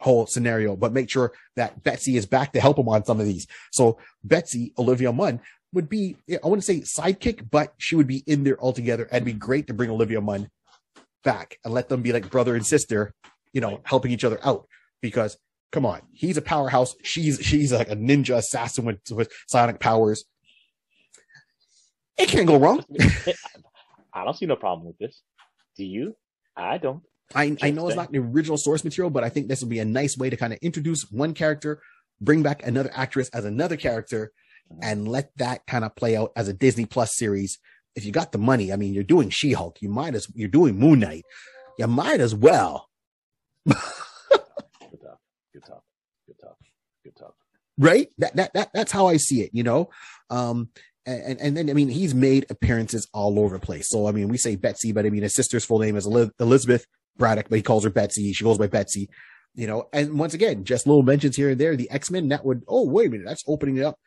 [0.00, 0.76] whole scenario.
[0.76, 3.46] But make sure that Betsy is back to help him on some of these.
[3.72, 5.40] So Betsy, Olivia Munn,
[5.72, 9.04] would be I wouldn't say sidekick, but she would be in there altogether.
[9.04, 10.48] And it'd be great to bring Olivia Munn
[11.24, 13.12] back and let them be like brother and sister,
[13.52, 14.66] you know, helping each other out
[15.02, 15.36] because
[15.72, 16.94] come on, he's a powerhouse.
[17.02, 20.24] She's she's like a ninja assassin with, with psionic powers.
[22.16, 22.84] It can't go wrong.
[24.12, 25.20] I don't see no problem with this.
[25.76, 26.16] Do you?
[26.56, 27.02] I don't.
[27.34, 29.80] I, I know it's not the original source material, but I think this would be
[29.80, 31.82] a nice way to kind of introduce one character,
[32.20, 34.32] bring back another actress as another character.
[34.82, 37.58] And let that kind of play out as a Disney Plus series.
[37.94, 40.48] If you got the money, I mean, you're doing She Hulk, you might as you're
[40.48, 41.24] doing Moon Knight,
[41.78, 42.88] you might as well.
[43.66, 45.20] Good talk.
[45.52, 45.82] Good talk.
[46.26, 46.56] Good talk.
[47.04, 47.34] good talk.
[47.78, 48.08] Right?
[48.18, 49.90] That, that, that, that's how I see it, you know?
[50.30, 50.70] Um,
[51.06, 53.88] and, and then, I mean, he's made appearances all over the place.
[53.88, 56.86] So, I mean, we say Betsy, but I mean, his sister's full name is Elizabeth
[57.16, 58.32] Braddock, but he calls her Betsy.
[58.32, 59.08] She goes by Betsy,
[59.54, 59.88] you know?
[59.92, 61.76] And once again, just little mentions here and there.
[61.76, 63.98] The X-Men, that would, oh, wait a minute, that's opening it up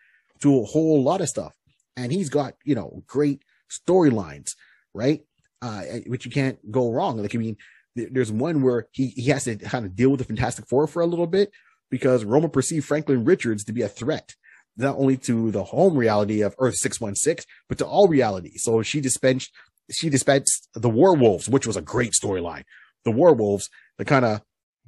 [0.42, 1.56] to a whole lot of stuff.
[1.98, 4.52] And he's got, you know, great storylines,
[4.94, 5.22] right?
[5.62, 7.22] Uh, which you can't go wrong.
[7.22, 7.58] Like, I mean,
[7.96, 11.02] there's one where he, he has to kind of deal with the Fantastic Four for
[11.02, 11.52] a little bit
[11.90, 14.36] because Roma perceived Franklin Richards to be a threat,
[14.78, 18.58] not only to the home reality of Earth 616, but to all reality.
[18.58, 19.52] So she dispensed,
[19.92, 22.64] she dispensed the werewolves, which was a great storyline.
[23.04, 24.42] The werewolves to kind of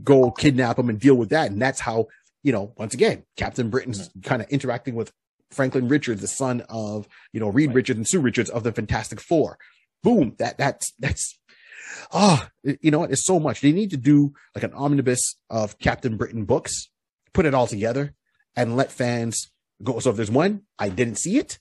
[0.04, 1.52] go kidnap them and deal with that.
[1.52, 2.08] And that's how,
[2.44, 5.12] you know, once again, Captain Britain's kind of interacting with
[5.52, 7.76] Franklin Richards, the son of, you know, Reed right.
[7.76, 9.58] Richards and Sue Richards of the Fantastic Four.
[10.04, 10.36] Boom.
[10.40, 11.38] That, that's, that's,
[12.12, 13.12] oh, you know what?
[13.12, 13.62] It's so much.
[13.62, 16.90] They need to do like an omnibus of Captain Britain books,
[17.34, 18.14] put it all together,
[18.56, 19.52] and let fans
[19.84, 20.00] go.
[20.00, 21.60] So if there's one, I didn't see it,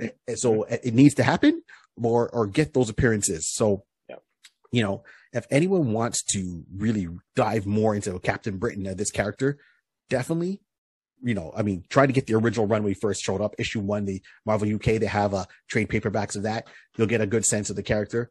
[0.00, 1.62] eh, so it needs to happen,
[2.02, 3.48] or or get those appearances.
[3.52, 4.16] So, yeah.
[4.72, 9.58] you know, if anyone wants to really dive more into Captain Britain, uh, this character,
[10.08, 10.60] definitely
[11.22, 13.54] you know, I mean, try to get the original run when he first showed up.
[13.58, 16.66] Issue one, the Marvel UK, they have a uh, trade paperbacks of that.
[16.96, 18.30] You'll get a good sense of the character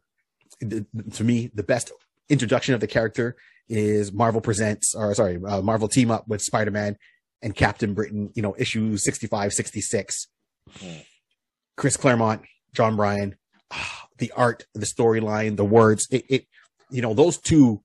[0.60, 1.92] to me, the best
[2.28, 3.36] introduction of the character
[3.68, 6.96] is Marvel presents, or sorry, uh, Marvel team up with Spider Man
[7.42, 10.28] and Captain Britain, you know, issue 65, 66.
[10.78, 11.04] Mm.
[11.76, 13.36] Chris Claremont, John Byrne,
[13.72, 16.46] oh, the art, the storyline, the words, it, it,
[16.90, 17.82] you know, those two,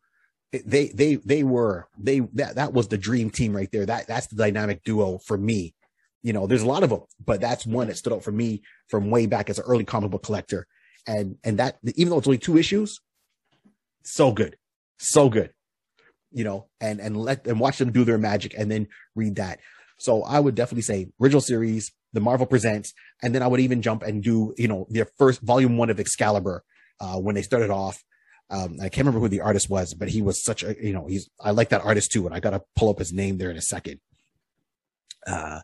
[0.52, 3.86] they, they, they were, they, that, that was the dream team right there.
[3.86, 5.76] That, that's the dynamic duo for me.
[6.24, 8.62] You know, there's a lot of them, but that's one that stood out for me
[8.90, 10.68] from way back as an early comic book collector
[11.08, 13.00] and and that even though it's only two issues,
[14.04, 14.58] so good,
[14.98, 15.52] so good,
[16.32, 19.60] you know, and and let and watch them do their magic, and then read that.
[19.98, 23.82] So I would definitely say original series, the Marvel presents, and then I would even
[23.82, 26.64] jump and do you know their first volume one of Excalibur
[27.00, 28.04] uh, when they started off.
[28.52, 31.08] Um, I can't remember who the artist was, but he was such a you know
[31.08, 33.58] he's I like that artist too, and I gotta pull up his name there in
[33.58, 34.00] a second.
[35.26, 35.62] Uh,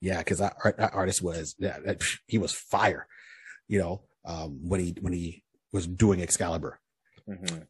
[0.00, 1.78] yeah, because that, that artist was yeah,
[2.26, 3.06] he was fire,
[3.66, 6.80] you know um, when he when he was doing Excalibur.
[7.28, 7.60] Mm-hmm.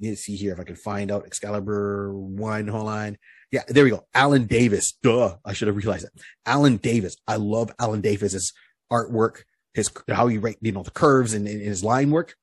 [0.00, 2.68] Need to see here if I can find out Excalibur one.
[2.68, 3.18] Hold on.
[3.50, 4.06] Yeah, there we go.
[4.14, 4.92] Alan Davis.
[5.02, 5.36] Duh.
[5.44, 6.22] I should have realized that.
[6.46, 7.16] Alan Davis.
[7.26, 8.52] I love Alan Davis's
[8.92, 9.42] artwork.
[9.74, 12.36] His how he write, you know, the curves and, and his line work.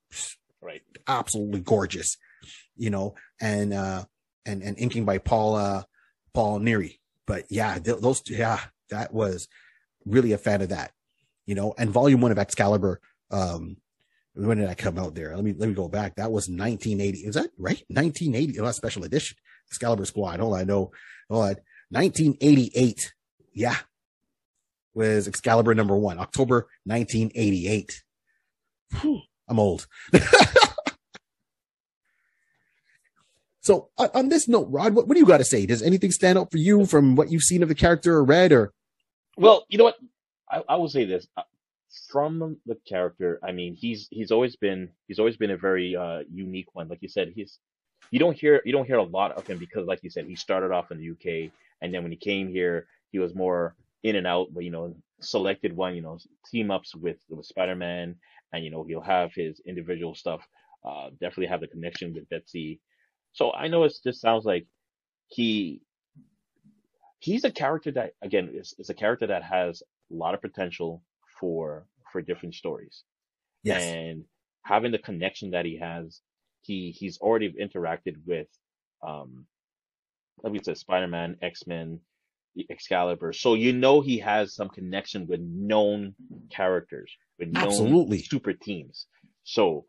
[0.66, 0.82] Right.
[1.08, 2.18] Absolutely gorgeous.
[2.76, 4.06] You know, and uh
[4.46, 5.84] and and inking by Paul uh
[6.34, 7.00] Paul Neary.
[7.28, 8.60] But yeah, th- those yeah,
[8.90, 9.48] that was
[10.06, 10.92] really a fan of that.
[11.46, 13.00] You know, and volume one of Excalibur
[13.32, 13.78] um,
[14.34, 15.36] when did I come out there?
[15.36, 16.16] Let me let me go back.
[16.16, 17.20] That was 1980.
[17.20, 17.84] Is that right?
[17.88, 18.60] 1980.
[18.60, 19.38] Oh, special edition.
[19.70, 20.40] Excalibur Squad.
[20.40, 20.92] Hold on, I know.
[21.30, 21.56] Hold on.
[21.90, 23.14] 1988.
[23.54, 23.78] Yeah.
[24.94, 28.04] Was Excalibur number one, October 1988.
[29.02, 29.88] Whew, I'm old.
[33.62, 35.66] so on this note, Rod, what, what do you got to say?
[35.66, 38.52] Does anything stand out for you from what you've seen of the character or read
[38.52, 38.74] or?
[39.38, 39.98] Well, you know what?
[40.50, 41.28] I, I will say this
[42.10, 46.20] from the character, I mean, he's he's always been he's always been a very uh,
[46.32, 46.88] unique one.
[46.88, 47.60] Like you said, he's
[48.12, 50.36] you don't hear you don't hear a lot of him because, like you said, he
[50.36, 54.16] started off in the UK, and then when he came here, he was more in
[54.16, 54.48] and out.
[54.54, 56.18] But you know, selected one, you know,
[56.50, 58.16] team ups with with Spider Man,
[58.56, 60.42] and you know, he'll have his individual stuff.
[60.84, 62.80] Uh, definitely have the connection with Betsy.
[63.34, 64.68] So I know it just sounds like
[65.28, 65.82] he
[67.20, 69.82] he's a character that again is, is a character that has
[70.12, 71.02] a lot of potential
[71.40, 73.04] for for different stories.
[73.64, 73.82] Yes.
[73.82, 74.26] And
[74.64, 76.22] having the connection that he has,
[76.62, 78.48] he he's already interacted with
[79.06, 79.46] um
[80.44, 82.00] like we said, Spider Man, X Men,
[82.70, 83.34] Excalibur.
[83.34, 86.16] So you know he has some connection with known
[86.50, 88.20] characters, with known Absolutely.
[88.30, 89.08] super teams.
[89.44, 89.86] So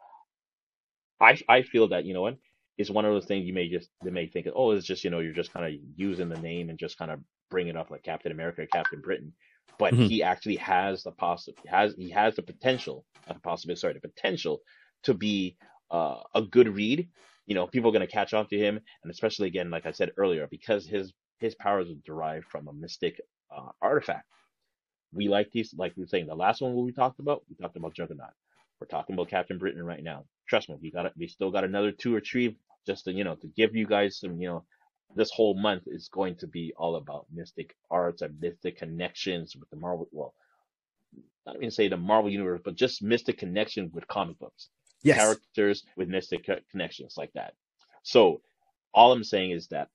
[1.20, 2.36] I I feel that you know what
[2.78, 5.10] it's one of those things you may just they may think oh it's just you
[5.10, 7.90] know you're just kind of using the name and just kind of bring it up
[7.90, 9.32] like Captain America, Captain Britain,
[9.78, 10.08] but Mhm.
[10.08, 14.00] he actually has the possi has he has the potential, not the possibility, sorry, the
[14.00, 14.60] potential
[15.04, 15.56] to be
[15.90, 17.08] uh, a good read.
[17.46, 19.92] You know, people are going to catch on to him, and especially again, like I
[19.92, 23.20] said earlier, because his his powers are derived from a mystic
[23.55, 24.26] uh, artifact.
[25.12, 27.76] We like these, like we were saying, the last one we talked about, we talked
[27.76, 28.32] about Juggernaut.
[28.80, 30.24] We're talking about Captain Britain right now.
[30.49, 31.12] Trust me, we got it.
[31.16, 32.57] We still got another two or three
[32.87, 34.64] just to you know to give you guys some you know.
[35.16, 39.70] This whole month is going to be all about mystic arts and mystic connections with
[39.70, 40.09] the Marvel.
[40.12, 40.34] Well,
[41.47, 44.68] not even say the Marvel universe, but just mystic connection with comic books
[45.03, 45.39] Yes.
[45.57, 47.55] characters with mystic connections like that.
[48.03, 48.43] So
[48.95, 49.89] all I'm saying is that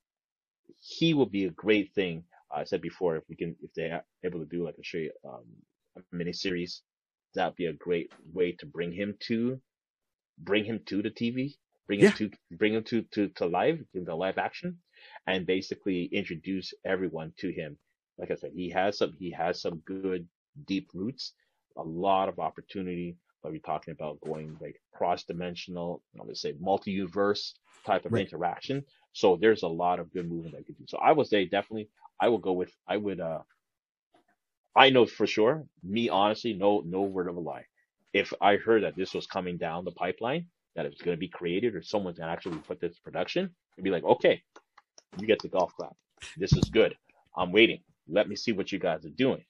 [0.80, 2.24] he will be a great thing.
[2.54, 5.44] I said before, if we can, if they're able to do like a straight um,
[5.96, 6.82] a mini series,
[7.34, 9.60] that'd be a great way to bring him to,
[10.38, 11.54] bring him to the TV,
[11.86, 14.78] bring him to, bring him to to to live, give the live action,
[15.26, 17.78] and basically introduce everyone to him.
[18.18, 20.28] Like I said, he has some, he has some good
[20.66, 21.32] deep roots,
[21.76, 23.16] a lot of opportunity.
[23.42, 27.54] But we're talking about going like cross dimensional, I'm gonna say multi-universe
[27.86, 28.18] type of Right.
[28.18, 28.84] interaction.
[29.12, 30.84] So there's a lot of good movement that could do.
[30.88, 31.90] So I would say definitely
[32.20, 33.40] I would go with I would uh
[34.76, 37.66] I know for sure, me honestly, no no word of a lie.
[38.14, 41.28] If I heard that this was coming down the pipeline, that it was gonna be
[41.28, 44.42] created or someone's gonna actually put this production, it'd be like, okay,
[45.16, 45.96] you get the golf clap.
[46.36, 46.96] This is good.
[47.36, 47.82] I'm waiting.
[48.08, 49.44] Let me see what you guys are doing.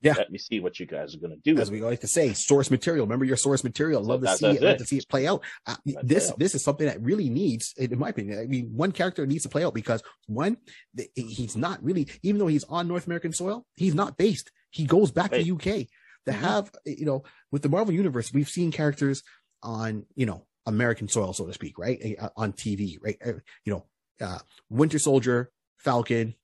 [0.00, 0.14] Yeah.
[0.16, 1.58] Let me see what you guys are gonna do.
[1.58, 3.04] as we like to say, source material.
[3.06, 4.02] Remember your source material.
[4.02, 4.62] Love to see it.
[4.62, 5.42] Love to see it play out.
[5.66, 8.38] Uh, this this is something that really needs, in my opinion.
[8.38, 10.56] I mean, one character needs to play out because one,
[10.96, 14.52] th- he's not really, even though he's on North American soil, he's not based.
[14.70, 15.44] He goes back Right.
[15.44, 15.88] to UK.
[16.26, 16.40] To Mhm.
[16.40, 19.22] have, you know, with the Marvel universe, we've seen characters
[19.62, 22.16] on, you know, American soil, so to speak, right?
[22.20, 23.16] Uh, On TV, right?
[23.24, 23.32] Uh,
[23.64, 23.86] You know,
[24.20, 24.38] uh,
[24.68, 26.34] Winter Soldier, Falcon,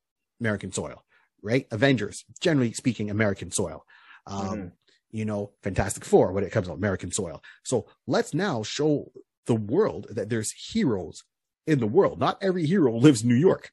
[0.41, 1.04] American soil,
[1.45, 1.67] right?
[1.71, 3.85] Avengers, generally speaking, American soil.
[4.27, 4.73] Um, Mhm.
[5.11, 7.41] you know, Fantastic Four when it comes to American soil.
[7.63, 9.13] So let's now show
[9.47, 11.23] the world that there's heroes
[11.67, 12.19] in the world.
[12.19, 13.71] Not every hero lives in New York,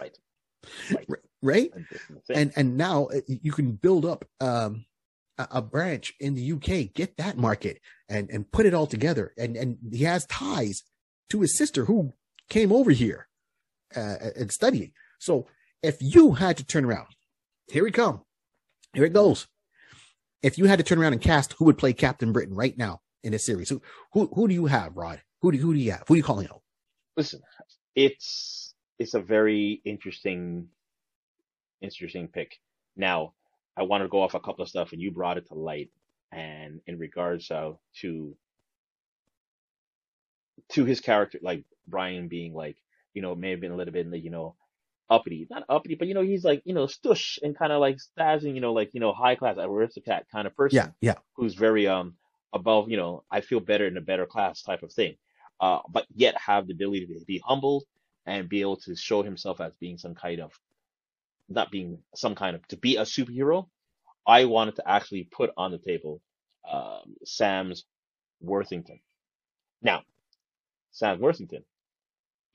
[0.00, 0.18] Right.
[0.90, 1.06] Right.
[1.42, 1.70] right?
[1.74, 2.36] And this is the thing.
[2.36, 4.86] And and now uh, you can build up um,
[5.38, 9.34] a, a branch in the UK, get that market, and and put it all together.
[9.36, 10.82] And and he has ties
[11.30, 12.12] to his sister who
[12.48, 13.28] came over here
[13.94, 14.92] uh, and studying.
[15.18, 15.46] So
[15.82, 17.08] if you had to turn around,
[17.68, 18.22] here we come,
[18.94, 19.48] here it goes.
[20.42, 23.00] If you had to turn around and cast, who would play Captain Britain right now
[23.22, 23.68] in this series?
[23.68, 23.80] Who
[24.12, 25.22] who who do you have, Rod?
[25.42, 26.04] Who do who do you have?
[26.08, 26.62] Who are you calling out?
[27.16, 27.40] listen,
[27.94, 30.68] it's it's a very interesting
[31.80, 32.58] interesting pick.
[32.96, 33.34] Now,
[33.76, 35.90] I want to go off a couple of stuff, and you brought it to light,
[36.32, 38.36] and in regards uh, to
[40.70, 42.76] to his character, like Brian being like,
[43.14, 44.56] you know, may have been a little bit in the, you know,
[45.12, 48.00] uppity, not uppity, but you know, he's like, you know, stush and kind of like
[48.00, 51.54] stazzing, you know, like you know, high class aristocrat kind of person Yeah, yeah, who's
[51.54, 52.16] very um
[52.54, 55.16] above, you know, I feel better in a better class type of thing.
[55.60, 57.84] Uh, but yet have the ability to be humble
[58.26, 60.52] and be able to show himself as being some kind of
[61.48, 63.68] not being some kind of to be a superhero.
[64.26, 66.22] I wanted to actually put on the table
[66.70, 67.84] um, Sam's
[68.40, 69.00] Worthington.
[69.82, 70.02] Now,
[70.92, 71.64] Sam Worthington,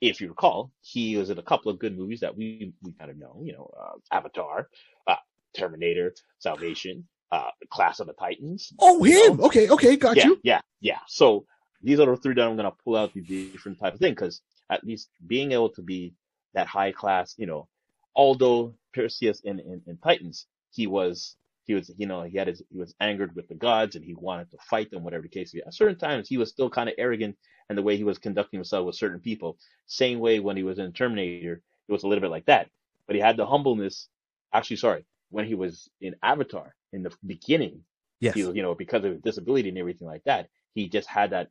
[0.00, 3.10] if you recall, he was in a couple of good movies that we we kind
[3.10, 4.68] of know, you know, uh, Avatar,
[5.06, 5.16] uh,
[5.56, 8.72] Terminator, Salvation, uh, Clash of the Titans.
[8.78, 9.34] Oh, you know?
[9.34, 9.40] him.
[9.44, 10.40] Okay, okay, got yeah, you.
[10.42, 11.00] Yeah, yeah.
[11.06, 11.46] So
[11.82, 14.40] these are the three that I'm gonna pull out the different type of thing because
[14.70, 16.14] at least being able to be
[16.54, 17.68] that high class, you know,
[18.14, 21.36] although Perseus in, in, in Titans, he was
[21.68, 24.14] he was you know he had his he was angered with the gods and he
[24.14, 25.54] wanted to fight them, whatever the case.
[25.54, 27.36] At certain times he was still kind of arrogant
[27.68, 29.58] and the way he was conducting himself with certain people.
[29.86, 32.70] Same way when he was in Terminator, it was a little bit like that.
[33.06, 34.08] But he had the humbleness.
[34.52, 37.84] Actually, sorry, when he was in Avatar in the beginning,
[38.20, 38.34] Yes.
[38.34, 41.30] he was, you know, because of his disability and everything like that, he just had
[41.30, 41.50] that,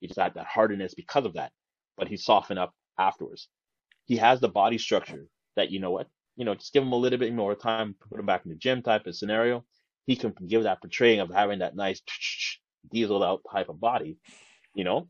[0.00, 1.52] he just had that hardness because of that.
[1.96, 3.48] But he softened up afterwards.
[4.06, 6.96] He has the body structure that, you know what, you know, just give him a
[6.96, 9.64] little bit more time, put him back in the gym type of scenario.
[10.06, 12.00] He can give that portraying of having that nice
[12.90, 14.18] diesel out type of body,
[14.74, 15.08] you know?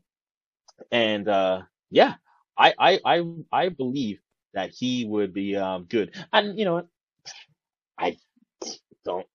[0.91, 2.15] And, uh, yeah,
[2.57, 4.19] I, I, I, I believe
[4.53, 6.15] that he would be, um, good.
[6.31, 6.87] And, you know?
[7.97, 8.17] I
[9.05, 9.25] don't,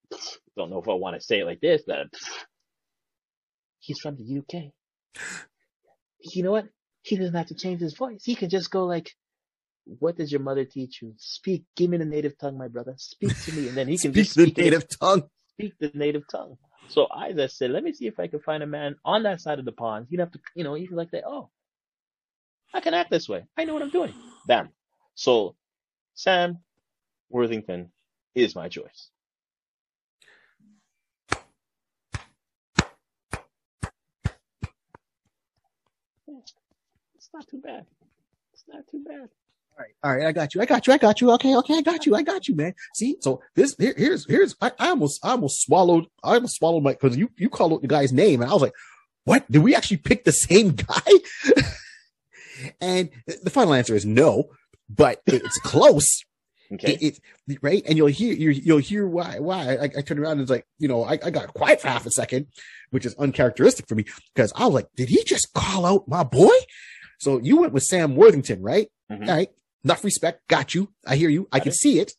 [0.57, 2.07] don't know if I want to say it like this, but
[3.79, 4.73] he's from the UK.
[6.21, 6.67] You know what?
[7.03, 8.25] He doesn't have to change his voice.
[8.25, 9.13] He can just go like,
[10.01, 11.15] what does your mother teach you?
[11.19, 11.65] Speak.
[11.77, 12.95] Give me the native tongue, my brother.
[12.99, 15.25] Speak to me, and then he can Speak the speak it- native tongue.
[15.55, 16.59] speak the native tongue.
[16.89, 19.41] So I just said, let me see if I can find a man on that
[19.41, 20.09] side of the pond.
[20.11, 21.25] He'd have to, you know, he'd like that.
[21.27, 21.51] Oh,
[22.75, 23.45] I can act this way.
[23.57, 24.15] I know what I'm doing.
[24.47, 24.71] Bam.
[25.15, 25.57] So
[26.15, 26.59] Sam
[27.31, 27.91] Worthington
[28.35, 29.11] is my choice.
[37.17, 37.87] It's not too bad.
[38.55, 39.29] It's not too bad.
[39.79, 41.31] All right, all right, I got you, I got you, I got you.
[41.33, 42.75] Okay, okay, I got you, I got you, man.
[42.95, 46.83] See, so this here, here's here's I, I almost I almost swallowed I almost swallowed
[46.83, 48.73] my because you you called out the guy's name and I was like,
[49.25, 49.49] what?
[49.51, 51.13] Did we actually pick the same guy?
[52.81, 53.11] and
[53.45, 54.51] the final answer is no,
[54.89, 56.23] but it's close.
[56.71, 56.99] Okay.
[57.01, 57.19] It,
[57.49, 60.43] it right, and you'll hear you you'll hear why why I, I turned around and
[60.43, 62.49] it's like you know I, I got quiet for half a second,
[62.91, 64.05] which is uncharacteristic for me
[64.35, 66.53] because I was like, did he just call out my boy?
[67.21, 68.91] So you went with Sam Worthington, right?
[69.11, 69.29] Mhm.
[69.31, 69.49] All right,
[69.85, 70.93] enough respect, got you.
[71.07, 71.49] I hear you.
[71.53, 71.77] I can it.
[71.77, 72.13] see it.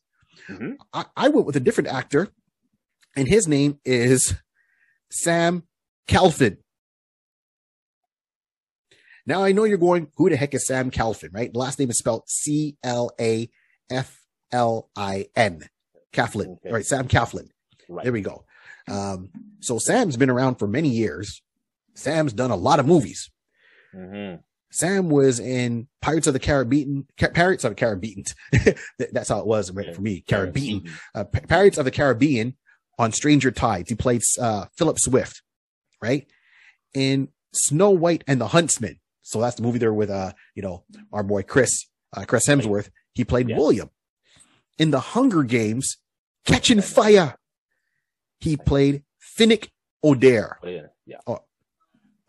[0.47, 0.75] Mhm.
[0.93, 2.29] I, I went with a different actor,
[3.15, 4.35] and his name is
[5.11, 5.63] Sam
[6.07, 6.57] Claflin.
[9.25, 11.51] Now I know you're going, who the heck is Sam Claflin, right?
[11.53, 13.49] The last name is spelled C L A
[13.89, 14.19] F
[14.51, 15.61] L I N.
[16.13, 16.71] Claflin, Okay.
[16.71, 16.85] right?
[16.85, 17.49] Sam Claflin.
[17.87, 18.03] Right.
[18.03, 18.45] There we go.
[18.87, 19.29] Um,
[19.59, 21.41] so Sam's been around for many years.
[21.93, 23.29] Sam's done a lot of movies.
[23.93, 24.35] hmm
[24.71, 28.23] Sam was in Pirates of the Caribbean, Ca- Pirates of the Caribbean.
[29.11, 30.21] That's how it was right, for me.
[30.27, 32.55] Caribbean, uh, Pirates of the Caribbean
[32.99, 33.89] on Stranger Tides.
[33.89, 35.41] He played uh, Philip Swift,
[36.01, 36.27] right?
[36.93, 38.99] In Snow White and the Huntsman.
[39.23, 42.89] So that's the movie there with, uh, you know, our boy Chris, uh, Chris Hemsworth.
[43.13, 43.57] He played Yeah.
[43.57, 43.89] William.
[44.77, 45.97] In the Hunger Games,
[46.45, 47.35] Catching Fire,
[48.39, 49.03] he played
[49.37, 49.69] Finnick
[50.05, 50.55] Odair.
[50.63, 51.17] Yeah, yeah.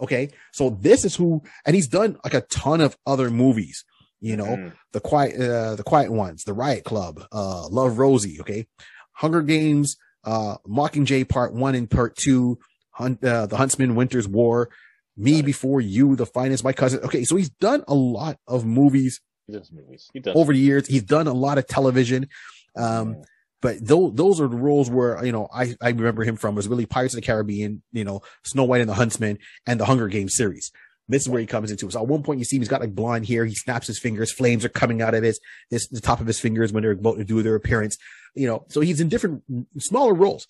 [0.01, 0.30] Okay.
[0.53, 3.84] So this is who, and he's done like a ton of other movies,
[4.20, 4.72] you know, Mhm.
[4.92, 8.40] the quiet, uh, the quiet ones, the riot club, uh, love Rosie.
[8.40, 8.66] Okay.
[9.12, 12.59] Hunger Games, uh, Mockingjay part one and part two,
[12.92, 14.70] Hunt, uh, the Huntsman, Winter's War,
[15.16, 17.01] me before you, the finest, my cousin.
[17.05, 17.24] Okay.
[17.24, 20.09] So he's done a lot of movies He does movies.
[20.12, 20.34] He does.
[20.36, 20.86] over the years.
[20.86, 22.28] He's done a lot of television.
[22.76, 23.16] Um.
[23.61, 26.68] But those those are the roles where you know I I remember him from was
[26.68, 30.08] really Pirates of the Caribbean, you know, Snow White and the Huntsman, and the Hunger
[30.08, 30.72] Games series.
[31.08, 31.90] This is where he comes into.
[31.90, 33.44] So at one point you see him, he's got like blonde hair.
[33.44, 34.32] He snaps his fingers.
[34.32, 37.18] Flames are coming out of his, his the top of his fingers when they're about
[37.18, 37.98] to do their appearance.
[38.34, 40.46] You know, so he's in different mm, smaller roles.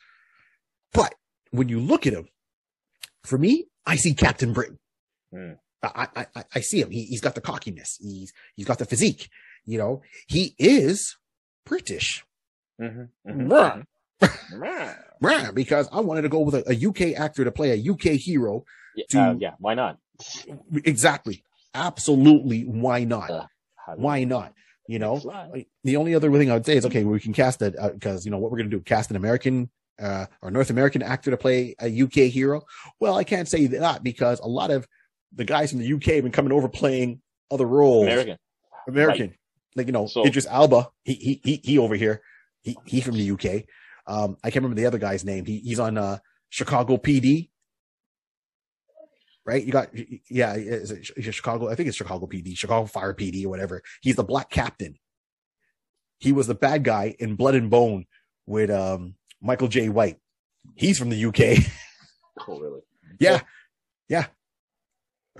[0.92, 1.14] But
[1.50, 2.28] when you look at him,
[3.24, 4.78] for me, I see Captain Britain.
[5.32, 5.52] Hmm.
[5.82, 6.90] I, I, I, I see him.
[6.90, 7.96] He, he's got the cockiness.
[7.98, 9.30] He's, he's got the physique.
[9.64, 11.16] You know, he is
[11.64, 12.22] British.
[12.80, 13.08] Mhm.
[13.26, 13.84] Bruh.
[14.22, 14.96] Mhm.
[15.22, 18.16] Bruh, because I wanted to go with a, a UK actor to play a UK
[18.18, 18.64] hero.
[18.96, 19.98] Yeah, To- uh, yeah, why not?
[20.84, 21.42] Exactly.
[21.74, 22.62] Absolutely.
[22.64, 23.30] Why not?
[23.30, 23.46] Uh,
[23.96, 24.54] Why not?
[24.86, 25.14] You know.
[25.52, 28.24] Like, the only other thing I would say is, okay, we can cast it because,
[28.24, 29.70] you know, what we're going to do, cast an American,
[30.00, 32.62] uh, or North American actor to play a UK hero.
[32.98, 34.86] Well, I can't say that because a lot of
[35.32, 37.20] the guys from the UK have been coming over playing
[37.50, 38.04] other roles.
[38.04, 38.36] American.
[38.88, 39.34] American.
[39.76, 42.22] Like, you know, So- Idris Elba, he, he, he, he over here.
[42.62, 43.64] He, he from the UK.
[44.06, 45.44] Um, I can't remember the other guy's name.
[45.44, 47.50] He, he's on, uh, Chicago PD.
[49.46, 49.64] Right?
[49.64, 49.88] You got,
[50.28, 51.70] yeah, is it Chicago?
[51.70, 53.82] I think it's Chicago PD, Chicago Fire PD or whatever.
[54.02, 54.96] He's the black captain.
[56.18, 58.04] He was the bad guy in Blood and Bone
[58.46, 60.18] with, um, Michael Jai White.
[60.74, 61.64] He's from the UK.
[62.48, 62.80] Oh, really?
[63.18, 63.40] yeah.
[64.08, 64.26] Yeah.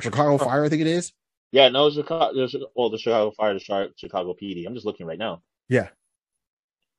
[0.01, 1.13] Chicago Fire, I think it is.
[1.51, 2.47] Yeah, no, Chicago.
[2.75, 4.67] Well, the Chicago Fire, the Chi- Chicago PD.
[4.67, 5.43] I'm just looking right now.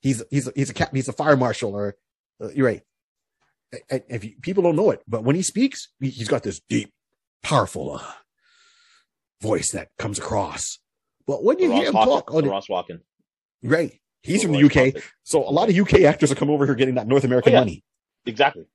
[0.01, 1.95] He's he's he's a cap, he's a fire marshal, or
[2.41, 2.81] uh, you're right.
[3.89, 6.91] If you, people don't know it, but when he speaks, he- he's got this deep,
[7.43, 8.11] powerful uh,
[9.41, 10.79] voice that comes across.
[11.27, 12.03] But when you hear him Walken.
[12.05, 12.99] talk, on Ross Walken.
[13.63, 13.93] right,
[14.23, 16.95] he's from the UK, so a lot of UK actors will come over here getting
[16.95, 17.59] that North American Oh, yeah.
[17.61, 17.83] money,
[18.25, 18.65] Exactly.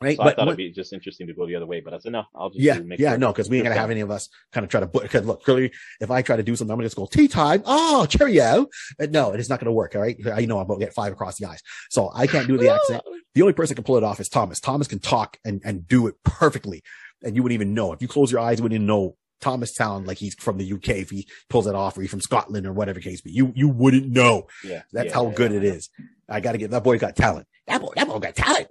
[0.00, 0.16] Right?
[0.16, 1.98] So I thought when- it'd be just interesting to go the other way, but I
[1.98, 2.24] said no.
[2.34, 4.70] I'll just yeah, yeah, no, because we ain't gonna have any of us kind of
[4.70, 4.86] try to.
[4.86, 7.62] Because look, clearly, if I try to do something, I'm gonna just go tea time.
[7.66, 8.66] Oh, cheerio!
[9.00, 9.94] Uh, No, it is not gonna work.
[9.94, 12.56] All right, I know I'm gonna get five across the eyes, so I can't do
[12.58, 13.02] the accent.
[13.34, 14.60] The only person can pull it off is Thomas.
[14.60, 16.82] Thomas can talk and and do it perfectly,
[17.22, 18.58] and you wouldn't even know if you close your eyes.
[18.58, 21.74] You wouldn't even know Thomas sound like he's from the UK if he pulls it
[21.76, 23.20] off, or he's from Scotland or whatever case.
[23.20, 24.48] But you you wouldn't know.
[24.64, 25.58] Yeah, That's yeah, how yeah, good yeah.
[25.58, 25.90] it is.
[26.28, 27.46] I got to get that boy got talent.
[27.68, 28.66] That boy, that boy got talent.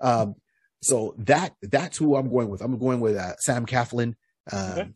[0.00, 0.34] Um,
[0.82, 2.60] so that that's who I'm going with.
[2.62, 4.16] I'm going with uh, Sam Claflin
[4.52, 4.88] um, Okay.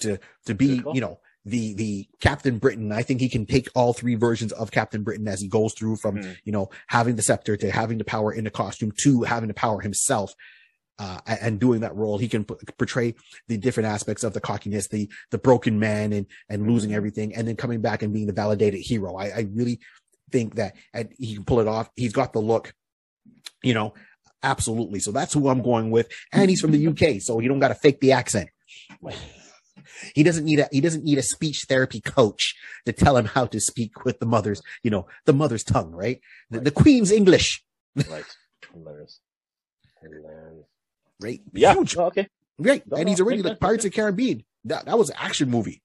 [0.00, 2.90] to to be you know the the Captain Britain.
[2.92, 5.96] I think he can take all three versions of Captain Britain as he goes through
[5.96, 6.36] from Mhm.
[6.44, 9.54] you know having the scepter to having the power in the costume to having the
[9.54, 10.32] power himself.
[10.98, 12.16] uh, and doing that role.
[12.16, 13.14] He can p- portray
[13.48, 17.46] the different aspects of the cockiness, the the broken man, and and losing everything, and
[17.46, 19.14] then coming back and being the validated hero.
[19.14, 19.78] I, I really
[20.32, 20.74] think that
[21.18, 21.90] he can pull it off.
[21.96, 22.72] He's got the look,
[23.62, 23.92] you know,
[24.42, 25.00] absolutely.
[25.00, 27.68] So that's who I'm going with, and he's from the UK, so you don't got
[27.68, 28.48] to fake the accent.
[30.14, 32.54] He doesn't need a he doesn't need a speech therapy coach
[32.86, 36.20] to tell him how to speak with the mother's, you know, the mother's tongue, right?
[36.50, 37.64] The, the Queen's English,
[37.96, 38.24] Right.
[38.72, 39.20] Hilarious.
[40.02, 40.66] Hilarious.
[41.20, 41.40] right?
[41.52, 41.74] Yeah.
[41.74, 42.28] Huge, Oh, okay.
[42.58, 42.82] right?
[42.86, 44.44] No, and he's already like Pirates of Caribbean.
[44.64, 45.82] That that was an action movie,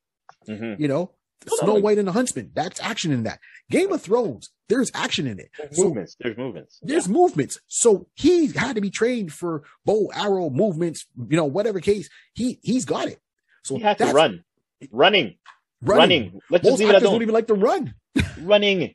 [0.48, 1.12] hmm you know.
[1.48, 2.52] Snow like- White and the Huntsman.
[2.54, 3.40] That's action in that.
[3.70, 4.50] Game of Thrones.
[4.70, 5.50] There's action in it.
[5.58, 6.16] There's So movements.
[6.20, 6.80] There's movements.
[6.82, 7.60] there's movements.
[7.68, 12.10] So he had to be trained for bow, arrow movements, you know, whatever case.
[12.34, 13.20] He he's got it.
[13.64, 14.44] So he had to run.
[14.92, 15.36] Running.
[15.82, 16.40] Running.
[16.50, 17.14] Let's just Most leave it at actors that.
[17.14, 17.94] don't even like to run,
[18.42, 18.94] Running.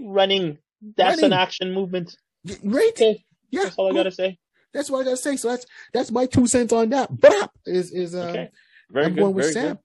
[0.00, 0.58] Running.
[0.96, 1.24] That's Running.
[1.24, 2.16] an action movement.
[2.62, 2.90] right?
[2.92, 3.24] Okay.
[3.50, 4.38] Yeah, That's all I gotta say.
[4.74, 5.36] That's what I gotta say.
[5.36, 7.18] So that's that's my two cents on that.
[7.18, 8.50] Bop is is uh, Okay.
[8.90, 9.20] Very I'm good.
[9.20, 9.74] going with very Sam.
[9.74, 9.78] good.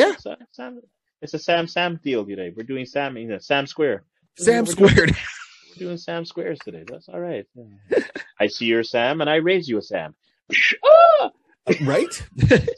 [0.00, 0.80] Yeah, Sam, Sam,
[1.24, 2.52] it's a Sam Sam deal today.
[2.54, 4.04] We're doing Sam, you know, Sam Square.
[4.36, 5.16] Sam We're doing- squared.
[5.70, 6.84] We're doing Sam Squares today.
[6.86, 7.46] That's all right.
[7.54, 7.98] Yeah.
[8.40, 10.14] I see you're Sam, and I raise you a Sam.
[10.84, 11.30] ah!
[11.82, 12.28] right?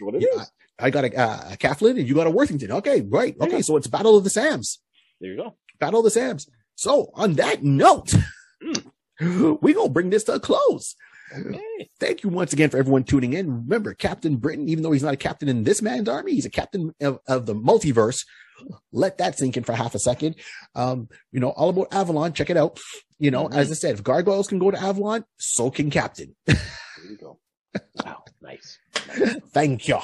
[0.00, 0.44] What it Yeah.
[0.78, 2.72] I got a, uh, a Kathleen and you got a Worthington.
[2.72, 3.36] Okay, right.
[3.40, 3.60] Okay, Yeah.
[3.62, 4.80] so it's Battle of the Sams.
[5.20, 5.54] There you go.
[5.78, 6.48] Battle of the Sams.
[6.74, 8.14] So on that note,
[9.20, 10.96] we're gonna bring this to a close.
[12.00, 13.64] Thank you once again for everyone tuning in.
[13.64, 16.50] Remember, Captain Britain, even though he's not a captain in this man's army, he's a
[16.50, 18.24] captain of, of the multiverse.
[18.92, 20.36] Let that sink in for half a second.
[20.74, 22.32] Um, you know, all about Avalon.
[22.32, 22.78] Check it out.
[23.18, 23.54] You know, Mhm.
[23.56, 26.34] as I said, if gargoyles can go to Avalon, so can Captain.
[26.46, 26.56] There
[27.08, 27.38] you go.
[28.04, 28.24] Wow.
[28.42, 28.78] Nice.
[29.52, 29.98] Thank you.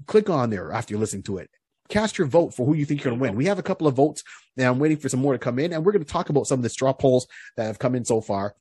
[0.08, 1.50] click on there after you're listening to it
[1.90, 3.88] cast your vote for who you think you're going to win we have a couple
[3.88, 4.24] of votes
[4.58, 6.48] and i'm waiting for some more to come in and we're going to talk about
[6.48, 7.28] some of the straw polls
[7.58, 8.56] that have come in so far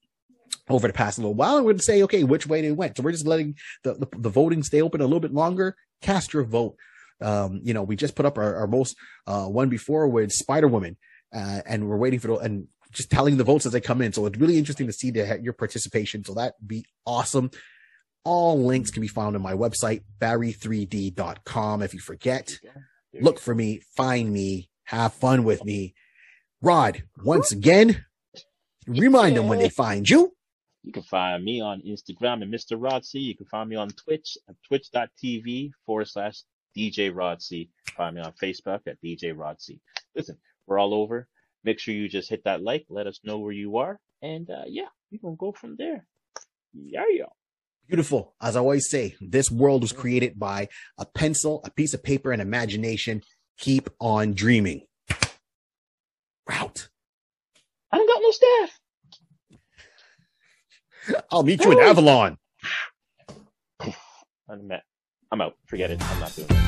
[0.68, 3.12] over the past little while and to say okay which way they went so we're
[3.12, 6.76] just letting the, the, the voting stay open a little bit longer cast your vote
[7.20, 8.96] um you know we just put up our, our most
[9.26, 10.96] uh one before with spider woman
[11.34, 14.12] uh, and we're waiting for the, and just telling the votes as they come in.
[14.12, 16.24] So it's really interesting to see the, your participation.
[16.24, 17.50] So that'd be awesome.
[18.24, 21.82] All links can be found on my website, barry3d.com.
[21.82, 22.58] If you forget,
[23.20, 25.94] look for me, find me, have fun with me.
[26.60, 28.04] Rod, once again,
[28.86, 30.32] remind them when they find you.
[30.82, 32.76] You can find me on Instagram at Mr.
[32.76, 33.20] Rod C.
[33.20, 36.42] You can find me on Twitch at twitch.tv forward slash
[36.76, 37.70] DJ Rod C.
[37.96, 39.80] Find me on Facebook at DJ Rod C.
[40.16, 41.28] Listen, we're all over.
[41.64, 44.64] Make sure you just hit that like, let us know where you are, and uh,
[44.66, 46.04] yeah, we can go from there.
[46.74, 47.26] Yeah, yeah.
[47.86, 48.34] Beautiful.
[48.40, 50.68] As I always say, this world was created by
[50.98, 53.22] a pencil, a piece of paper, and imagination.
[53.58, 54.86] Keep on dreaming.
[56.48, 56.88] Route.
[57.92, 58.80] I don't got no staff.
[61.30, 62.38] I'll meet you in Avalon.
[64.48, 64.70] I'm,
[65.30, 65.54] I'm out.
[65.66, 66.02] Forget it.
[66.02, 66.58] I'm not doing it.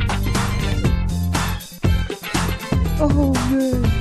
[2.98, 3.95] Oh man.